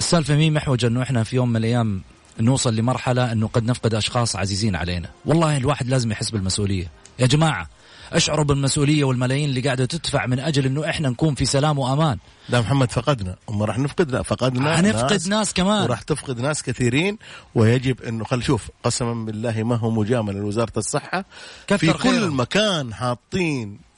السالفة 0.00 0.36
مين 0.36 0.52
محوجة 0.52 0.86
إنه 0.86 1.02
إحنا 1.02 1.24
في 1.24 1.36
يوم 1.36 1.48
من 1.48 1.56
الأيام 1.56 2.02
نوصل 2.40 2.76
لمرحلة 2.76 3.32
إنه 3.32 3.46
قد 3.46 3.64
نفقد 3.64 3.94
أشخاص 3.94 4.36
عزيزين 4.36 4.76
علينا. 4.76 5.08
والله 5.24 5.56
الواحد 5.56 5.88
لازم 5.88 6.12
يحس 6.12 6.30
بالمسؤولية. 6.30 6.90
يا 7.18 7.26
جماعة 7.26 7.68
اشعروا 8.16 8.44
بالمسؤولية 8.44 9.04
والملايين 9.04 9.48
اللي 9.48 9.60
قاعدة 9.60 9.84
تدفع 9.84 10.26
من 10.26 10.38
أجل 10.40 10.66
إنه 10.66 10.90
إحنا 10.90 11.08
نكون 11.08 11.34
في 11.34 11.44
سلام 11.44 11.78
وأمان. 11.78 12.18
لا 12.48 12.60
محمد 12.60 12.90
فقدنا. 12.90 13.36
هم 13.48 13.62
راح 13.62 13.78
نفقد 13.78 14.10
لا 14.10 14.22
فقدنا 14.22 14.76
حنفقد 14.76 15.28
ناس 15.28 15.52
كمان. 15.52 15.82
وراح 15.82 16.02
تفقد 16.02 16.40
ناس 16.40 16.62
كثيرين 16.62 17.18
ويجب 17.54 18.02
إنه 18.02 18.24
خل 18.24 18.42
شوف 18.42 18.68
قسما 18.84 19.14
بالله 19.14 19.62
ما 19.62 19.76
هو 19.76 19.90
مجاملة. 19.90 20.38
لوزاره 20.38 20.72
الصحة 20.76 21.24
في 21.76 21.92
كل. 21.92 22.30
مكان 22.30 22.94
حاطين 22.94 23.91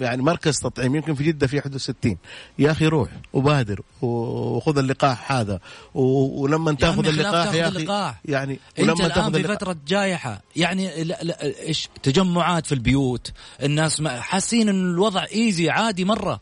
يعني 0.00 0.22
مركز 0.22 0.58
تطعيم 0.58 0.96
يمكن 0.96 1.14
في 1.14 1.24
جدة 1.24 1.46
في 1.46 1.60
حدود 1.60 1.76
60 1.76 2.16
يا 2.58 2.70
أخي 2.70 2.86
روح 2.86 3.08
وبادر 3.32 3.80
وخذ 4.02 4.78
اللقاح 4.78 5.32
هذا. 5.32 5.60
ولما 5.94 6.72
تأخذ 6.72 6.92
عمي 6.92 7.02
خلاف 7.02 7.14
اللقاح 7.14 7.44
تأخذ 7.44 7.56
يا 7.56 7.68
أخي 7.68 7.78
اللقاح. 7.78 8.20
يعني 8.24 8.60
إنت 8.78 8.88
ولما 8.88 9.06
الآن 9.06 9.12
تأخذ 9.12 9.32
في 9.32 9.48
فترة 9.48 9.76
جائحه 9.86 10.42
يعني 10.56 11.04
لا 11.04 11.18
لا 11.22 11.42
إيش 11.42 11.88
تجمعات 12.02 12.66
في 12.66 12.72
البيوت 12.72 13.32
الناس 13.62 14.02
حاسين 14.02 14.68
إن 14.68 14.90
الوضع 14.90 15.24
إيزي 15.34 15.70
عادي 15.70 16.04
مرة. 16.04 16.40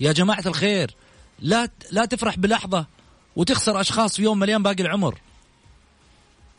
يا 0.00 0.12
جماعة 0.12 0.42
الخير 0.46 0.94
لا 1.40 1.68
لا 1.90 2.04
تفرح 2.04 2.38
بلحظة 2.38 2.86
وتخسر 3.36 3.80
أشخاص 3.80 4.16
في 4.16 4.22
يوم 4.22 4.38
مليان 4.38 4.62
باقي 4.62 4.82
العمر. 4.82 5.18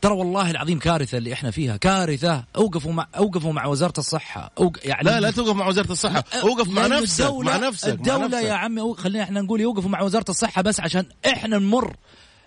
ترى 0.02 0.14
والله 0.14 0.52
العظيم 0.52 0.80
كارثة 0.80 1.18
اللي 1.18 1.34
إحنا 1.34 1.52
فيها 1.52 1.78
كارثة. 1.78 2.46
أوقفوا 2.56 2.92
مع 2.92 3.08
أوقفوا 3.18 3.54
مع 3.54 3.66
وزارة 3.66 3.94
الصحة. 3.98 4.52
أوق... 4.60 4.78
يعني 4.84 5.04
لا 5.04 5.20
لا 5.20 5.32
توقف 5.32 5.56
مع 5.56 5.68
وزارة 5.68 5.92
الصحة. 5.92 6.24
أوقف 6.44 6.70
مع 6.70 6.88
نفسك 6.88 7.22
الدولة 7.26 7.52
مع 7.52 7.68
نفسك 7.68 7.88
الدولة 7.90 8.18
مع 8.20 8.26
نفسك. 8.26 8.44
يا 8.44 8.54
عمي 8.54 8.94
خلينا 8.98 9.24
إحنا 9.24 9.42
نقول 9.42 9.62
يوقفوا 9.62 9.90
مع 9.90 10.02
وزارة 10.02 10.26
الصحة 10.30 10.62
بس 10.62 10.80
عشان 10.80 11.06
إحنا 11.26 11.58
نمر 11.58 11.96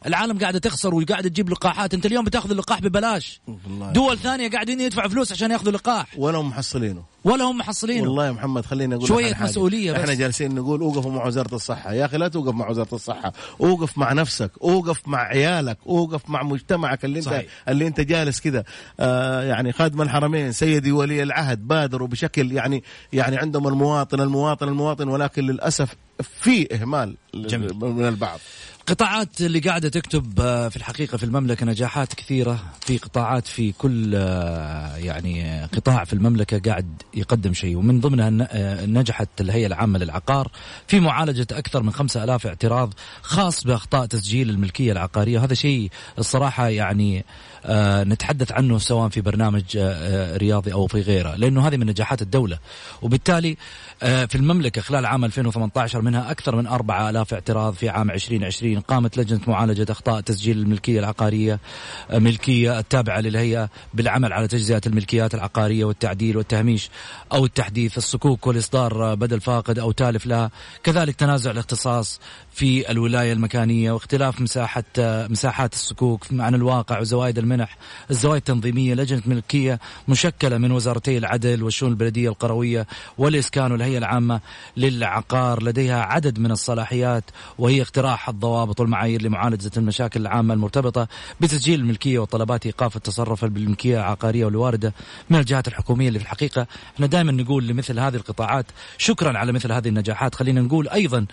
العالم 0.07 0.39
قاعدة 0.39 0.59
تخسر 0.59 0.95
وقاعدة 0.95 1.29
تجيب 1.29 1.51
لقاحات. 1.51 1.95
انت 1.95 2.07
اليوم 2.07 2.25
بتاخذ 2.25 2.51
اللقاح 2.51 2.81
ببلاش. 2.81 3.41
والله. 3.67 3.93
دول 3.93 4.19
ثانية 4.19 4.51
قاعدين 4.51 4.81
يدفعوا 4.81 5.09
فلوس 5.09 5.33
عشان 5.33 5.51
ياخذوا 5.51 5.73
لقاح. 5.73 6.07
ولا 6.17 6.39
هم 6.39 6.49
محصلينه. 6.49 7.03
ولا 7.25 7.45
هم 7.45 7.59
محصلينه. 7.59 8.03
والله 8.03 8.27
يا 8.27 8.33
محمد 8.33 8.67
خليني 8.67 8.95
أقول 8.95 9.35
حاجة. 9.35 9.45
مسؤولية 9.45 9.93
بس. 9.93 9.99
إحنا 10.01 10.15
جالسين 10.15 10.55
نقول 10.55 10.81
اوقفوا 10.81 11.13
مع 11.13 11.27
وزارة 11.27 11.55
الصحة. 11.55 11.93
يا 11.93 12.05
أخي 12.05 12.17
لا 12.17 12.29
توقف 12.29 12.55
مع 12.55 12.71
وزارة 12.71 12.95
الصحة. 12.95 13.33
أوقف 13.61 13.99
مع 13.99 14.13
نفسك. 14.13 14.51
أوقف 14.63 15.09
مع 15.09 15.19
عيالك. 15.19 15.79
أوقف 15.87 16.31
مع 16.31 16.43
مجتمعك 16.43 17.05
اللي 17.05 17.19
انت 17.19 17.27
صحيح. 17.27 17.45
اللي 17.69 17.87
أنت 17.87 18.01
جالس 18.01 18.41
كذا 18.41 18.65
آه 19.01 19.43
يعني 19.43 19.73
خادم 19.73 20.03
الحرمين 20.03 20.53
سيدي 20.53 20.93
ولي 20.93 21.23
العهد 21.23 21.69
بادروا 21.69 22.09
بشكل 22.09 22.53
يعني 22.53 22.83
يعني 23.13 23.37
عندهم 23.37 23.69
المواطن 23.69 24.21
المواطن 24.21 24.69
المواطن. 24.69 25.09
ولكن 25.09 25.47
للأسف 25.47 25.97
في 26.41 26.75
إهمال 26.75 27.17
جميل. 27.35 27.75
من 27.75 28.09
البعض. 28.09 28.39
قطاعات 28.87 29.41
اللي 29.41 29.59
قاعدة 29.59 29.89
تكتب 29.89 30.41
آه، 30.41 30.69
في 30.69 30.77
الحقيقة 30.77 31.17
في 31.19 31.25
المملكة 31.25 31.67
نجاحات 31.67 32.15
كثيرة. 32.15 32.59
في 32.81 32.99
قطاعات 32.99 33.47
في 33.47 33.73
كل 33.73 34.13
آه، 34.15 34.97
يعني 34.97 35.65
قطاع 35.65 36.05
في 36.05 36.13
المملكة 36.13 36.59
قاعد 36.71 37.03
يقدم 37.15 37.53
شيء. 37.53 37.77
ومن 37.77 38.01
ضمنها 38.01 38.49
آه، 38.51 38.87
نجحت 38.87 39.29
الهيئة 39.41 39.67
العامة 39.67 39.99
للعقار. 39.99 40.51
في 40.87 41.01
معالجة 41.01 41.47
أكثر 41.53 41.83
من 41.83 41.93
خمسة 41.93 42.25
ألاف 42.25 42.47
اعتراض 42.47 42.95
خاص 43.23 43.65
بأخطاء 43.65 44.07
تسجيل 44.07 44.51
الملكية 44.51 44.93
العقارية. 44.93 45.45
هذا 45.45 45.55
شيء 45.55 45.91
الصراحة 46.19 46.69
يعني 46.69 47.19
آه، 47.19 47.25
نتحدث 48.05 48.53
عنه 48.53 48.79
سواء 48.79 49.09
في 49.09 49.21
برنامج 49.21 49.63
آه، 49.77 49.81
آه، 49.81 50.37
رياضي 50.37 50.73
أو 50.73 50.87
في 50.87 51.01
غيره 51.01 51.35
لأنه 51.35 51.69
هذه 51.69 51.77
من 51.77 51.87
نجاحات 51.87 52.23
الدولة. 52.23 52.59
وبالتالي 53.03 53.57
آه، 54.03 54.25
في 54.25 54.35
المملكة 54.35 54.83
خلال 54.83 55.07
عام 55.07 55.25
2018 55.25 56.03
منها 56.03 56.31
أكثر 56.31 56.57
من 56.57 56.67
4000 56.67 57.35
اعتراض 57.35 57.75
في 57.75 57.89
عام 57.89 58.11
2020 58.11 58.81
قامت 58.81 59.19
لجنة 59.19 59.41
معالجة 59.47 59.87
أخطاء 59.91 60.21
تسجيل 60.21 60.59
الملكية 60.59 61.01
العقارية 61.01 61.61
آه، 62.11 62.19
ملكية 62.19 62.79
التابعة 62.79 63.21
للهيئة 63.21 63.69
بالعمل 63.95 64.33
على 64.33 64.49
تجزئة 64.49 64.81
الملكيات 64.87 65.35
العقارية 65.35 65.85
والتعديل 65.85 66.37
والتهميش 66.37 66.91
أو 67.33 67.45
التحديث 67.45 67.99
الصكوك 67.99 68.47
والإصدار 68.47 69.13
آه، 69.13 69.15
بدل 69.15 69.41
فاقد 69.41 69.79
أو 69.79 69.93
تالف 69.93 70.27
لها 70.27 70.51
كذلك 70.83 71.15
تنازع 71.15 71.51
الاختصاص 71.51 72.21
في 72.53 72.91
الولاية 72.91 73.33
المكانية 73.33 73.93
واختلاف 73.93 74.41
مساحة 74.41 74.85
آه، 74.99 75.27
مساحات 75.27 75.73
الصكوك 75.73 76.27
عن 76.33 76.55
الواقع 76.55 77.01
وزوائد 77.01 77.39
المنح 77.53 77.77
الزوايد 78.11 78.37
التنظيمية 78.37 78.95
لجنة 78.95 79.23
ملكية 79.27 79.81
مشكلة 80.09 80.59
من 80.59 80.73
وزارتي 80.73 81.19
العدل 81.19 81.63
والشؤون 81.63 81.91
البلدية 81.93 82.29
القروية 82.29 82.87
والإسكان 83.19 83.73
والهيئة 83.73 83.99
العامة 83.99 84.41
للعقار. 84.77 85.63
لديها 85.63 86.03
عدد 86.03 86.39
من 86.39 86.51
الصلاحيات 86.51 87.25
وهي 87.59 87.83
اقتراح 87.83 88.29
الضوابط 88.29 88.81
والمعايير 88.81 89.23
لمعالجة 89.23 89.71
المشاكل 89.77 90.21
العامة 90.21 90.55
المرتبطة 90.55 91.09
بتسجيل 91.41 91.81
الملكية 91.81 92.19
وطلبات 92.19 92.67
إيقاف 92.67 92.97
التصرف 92.97 93.45
بالملكية 93.45 93.97
العقارية 93.99 94.45
والواردة 94.45 94.95
من 95.31 95.39
الجهات 95.39 95.69
الحكومية 95.69 96.09
اللي 96.09 96.19
في 96.19 96.25
الحقيقة. 96.25 96.67
إحنا 96.95 97.07
دائما 97.07 97.33
نقول 97.33 97.67
لمثل 97.67 97.99
هذه 98.01 98.15
القطاعات 98.15 98.67
شكرا 98.99 99.39
على 99.39 99.53
مثل 99.53 99.73
هذه 99.73 99.89
النجاحات. 99.89 100.35
خلينا 100.35 100.61
نقول 100.61 100.89
أيضا 100.89 101.27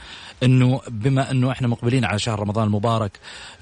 أنه 0.43 0.81
بما 0.87 1.31
أنه 1.31 1.51
إحنا 1.51 1.67
مقبلين 1.67 2.05
على 2.05 2.19
شهر 2.19 2.39
رمضان 2.39 2.67
المبارك 2.67 3.11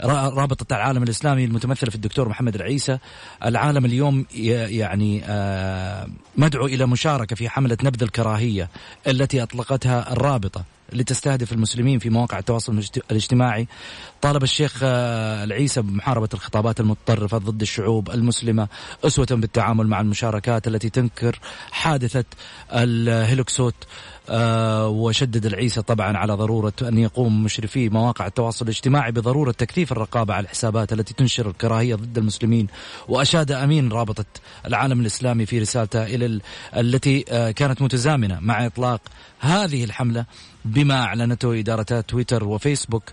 را- 0.03 0.29
رابطة 0.29 0.75
العالم 0.75 1.03
الإسلامي 1.03 1.45
المتمثلة 1.45 1.89
في 1.89 1.95
الدكتور 1.95 2.29
محمد 2.29 2.46
العيسى 2.55 2.97
العالم 3.45 3.85
اليوم 3.85 4.25
يعني 4.35 5.21
آه، 5.25 6.07
مدعو 6.37 6.65
إلى 6.65 6.85
مشاركة 6.85 7.35
في 7.35 7.49
حملة 7.49 7.77
نبذ 7.83 8.03
الكراهية 8.03 8.69
التي 9.07 9.43
أطلقتها 9.43 10.11
الرابطة 10.11 10.63
لتستهدف 10.93 11.53
المسلمين 11.53 11.99
في 11.99 12.09
مواقع 12.09 12.39
التواصل 12.39 12.83
الاجتماعي. 13.11 13.67
طالب 14.21 14.43
الشيخ 14.43 14.79
آه، 14.83 15.43
العيسى 15.43 15.81
بمحاربة 15.81 16.29
الخطابات 16.33 16.79
المتطرفة 16.79 17.37
ضد 17.37 17.61
الشعوب 17.61 18.09
المسلمة 18.09 18.67
أسوة 19.03 19.27
بالتعامل 19.31 19.87
مع 19.87 20.01
المشاركات 20.01 20.67
التي 20.67 20.89
تنكر 20.89 21.39
حادثة 21.71 22.25
الهيلوكسوت 22.73 23.75
آه، 24.29 24.87
وشدد 24.87 25.45
العيسى 25.45 25.81
طبعا 25.81 26.17
على 26.17 26.33
ضرورة 26.33 26.73
أن 26.81 26.97
يقوم 26.97 27.43
مشرفي 27.43 27.89
مواقع 27.89 28.27
التواصل 28.27 28.65
الاجتماعي 28.65 29.11
بضرورة 29.11 29.51
تكثيف 29.51 29.91
الرقابة 29.91 30.33
على 30.33 30.43
الحسابات 30.43 30.93
التي 30.93 31.13
تنشر 31.13 31.49
الكراهية 31.49 31.95
ضد 31.95 32.17
المسلمين. 32.17 32.67
وأشاد 33.07 33.51
أمين 33.51 33.91
رابطة 33.91 34.25
العالم 34.65 35.01
الإسلامي 35.01 35.45
في 35.45 35.59
رسالته 35.59 36.03
إلى 36.03 36.25
ال- 36.25 36.41
التي 36.77 37.25
آه، 37.29 37.51
كانت 37.51 37.81
متزامنة 37.81 38.39
مع 38.41 38.65
إطلاق 38.65 39.01
هذه 39.39 39.83
الحملة 39.83 40.25
بما 40.65 41.03
أعلنته 41.03 41.59
إدارتا 41.59 42.01
تويتر 42.01 42.43
وفيسبوك 42.43 43.03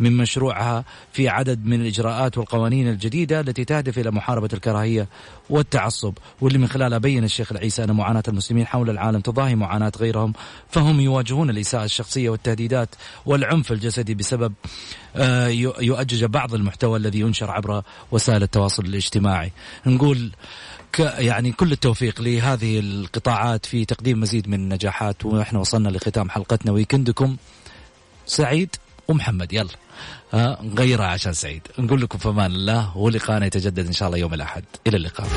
من 0.00 0.16
مشروعها 0.54 0.84
في 1.12 1.28
عدد 1.28 1.66
من 1.66 1.80
الإجراءات 1.80 2.38
والقوانين 2.38 2.88
الجديدة 2.88 3.40
التي 3.40 3.64
تهدف 3.64 3.98
إلى 3.98 4.10
محاربة 4.10 4.48
الكراهية 4.52 5.08
والتعصب 5.50 6.14
واللي 6.40 6.58
من 6.58 6.68
خلالها 6.68 6.98
بين 6.98 7.24
الشيخ 7.24 7.52
العيسى 7.52 7.84
أن 7.84 7.92
معاناة 7.92 8.22
المسلمين 8.28 8.66
حول 8.66 8.90
العالم 8.90 9.20
تضاهي 9.20 9.54
معاناة 9.54 9.92
غيرهم 9.98 10.32
فهم 10.70 11.00
يواجهون 11.00 11.50
الإساءة 11.50 11.84
الشخصية 11.84 12.30
والتهديدات 12.30 12.88
والعنف 13.26 13.72
الجسدي 13.72 14.14
بسبب 14.14 14.52
آه، 15.16 15.48
يؤجج 15.80 16.24
بعض 16.24 16.54
المحتوى 16.54 16.98
الذي 16.98 17.20
ينشر 17.20 17.50
عبر 17.50 17.82
وسائل 18.12 18.42
التواصل 18.42 18.84
الاجتماعي. 18.84 19.52
نقول 19.86 20.32
يعني 20.98 21.52
كل 21.52 21.72
التوفيق 21.72 22.20
لهذه 22.20 22.80
القطاعات 22.80 23.66
في 23.66 23.84
تقديم 23.84 24.20
مزيد 24.20 24.48
من 24.48 24.54
النجاحات 24.54 25.24
ونحن 25.24 25.56
وصلنا 25.56 25.88
لختام 25.88 26.30
حلقتنا. 26.30 26.72
ويكندكم 26.72 27.36
سعيد. 28.26 28.76
ومحمد 29.08 29.52
يلا. 29.52 29.68
ها 30.32 30.58
نغيرها 30.62 31.06
عشان 31.06 31.32
سعيد. 31.32 31.62
نقول 31.78 32.00
لكم 32.00 32.18
في 32.18 32.28
أمان 32.28 32.50
الله 32.50 32.96
ولقانا 32.96 33.46
يتجدد 33.46 33.86
إن 33.86 33.92
شاء 33.92 34.08
الله 34.08 34.18
يوم 34.18 34.34
الأحد. 34.34 34.64
إلى 34.86 34.96
اللقاء. 34.96 35.28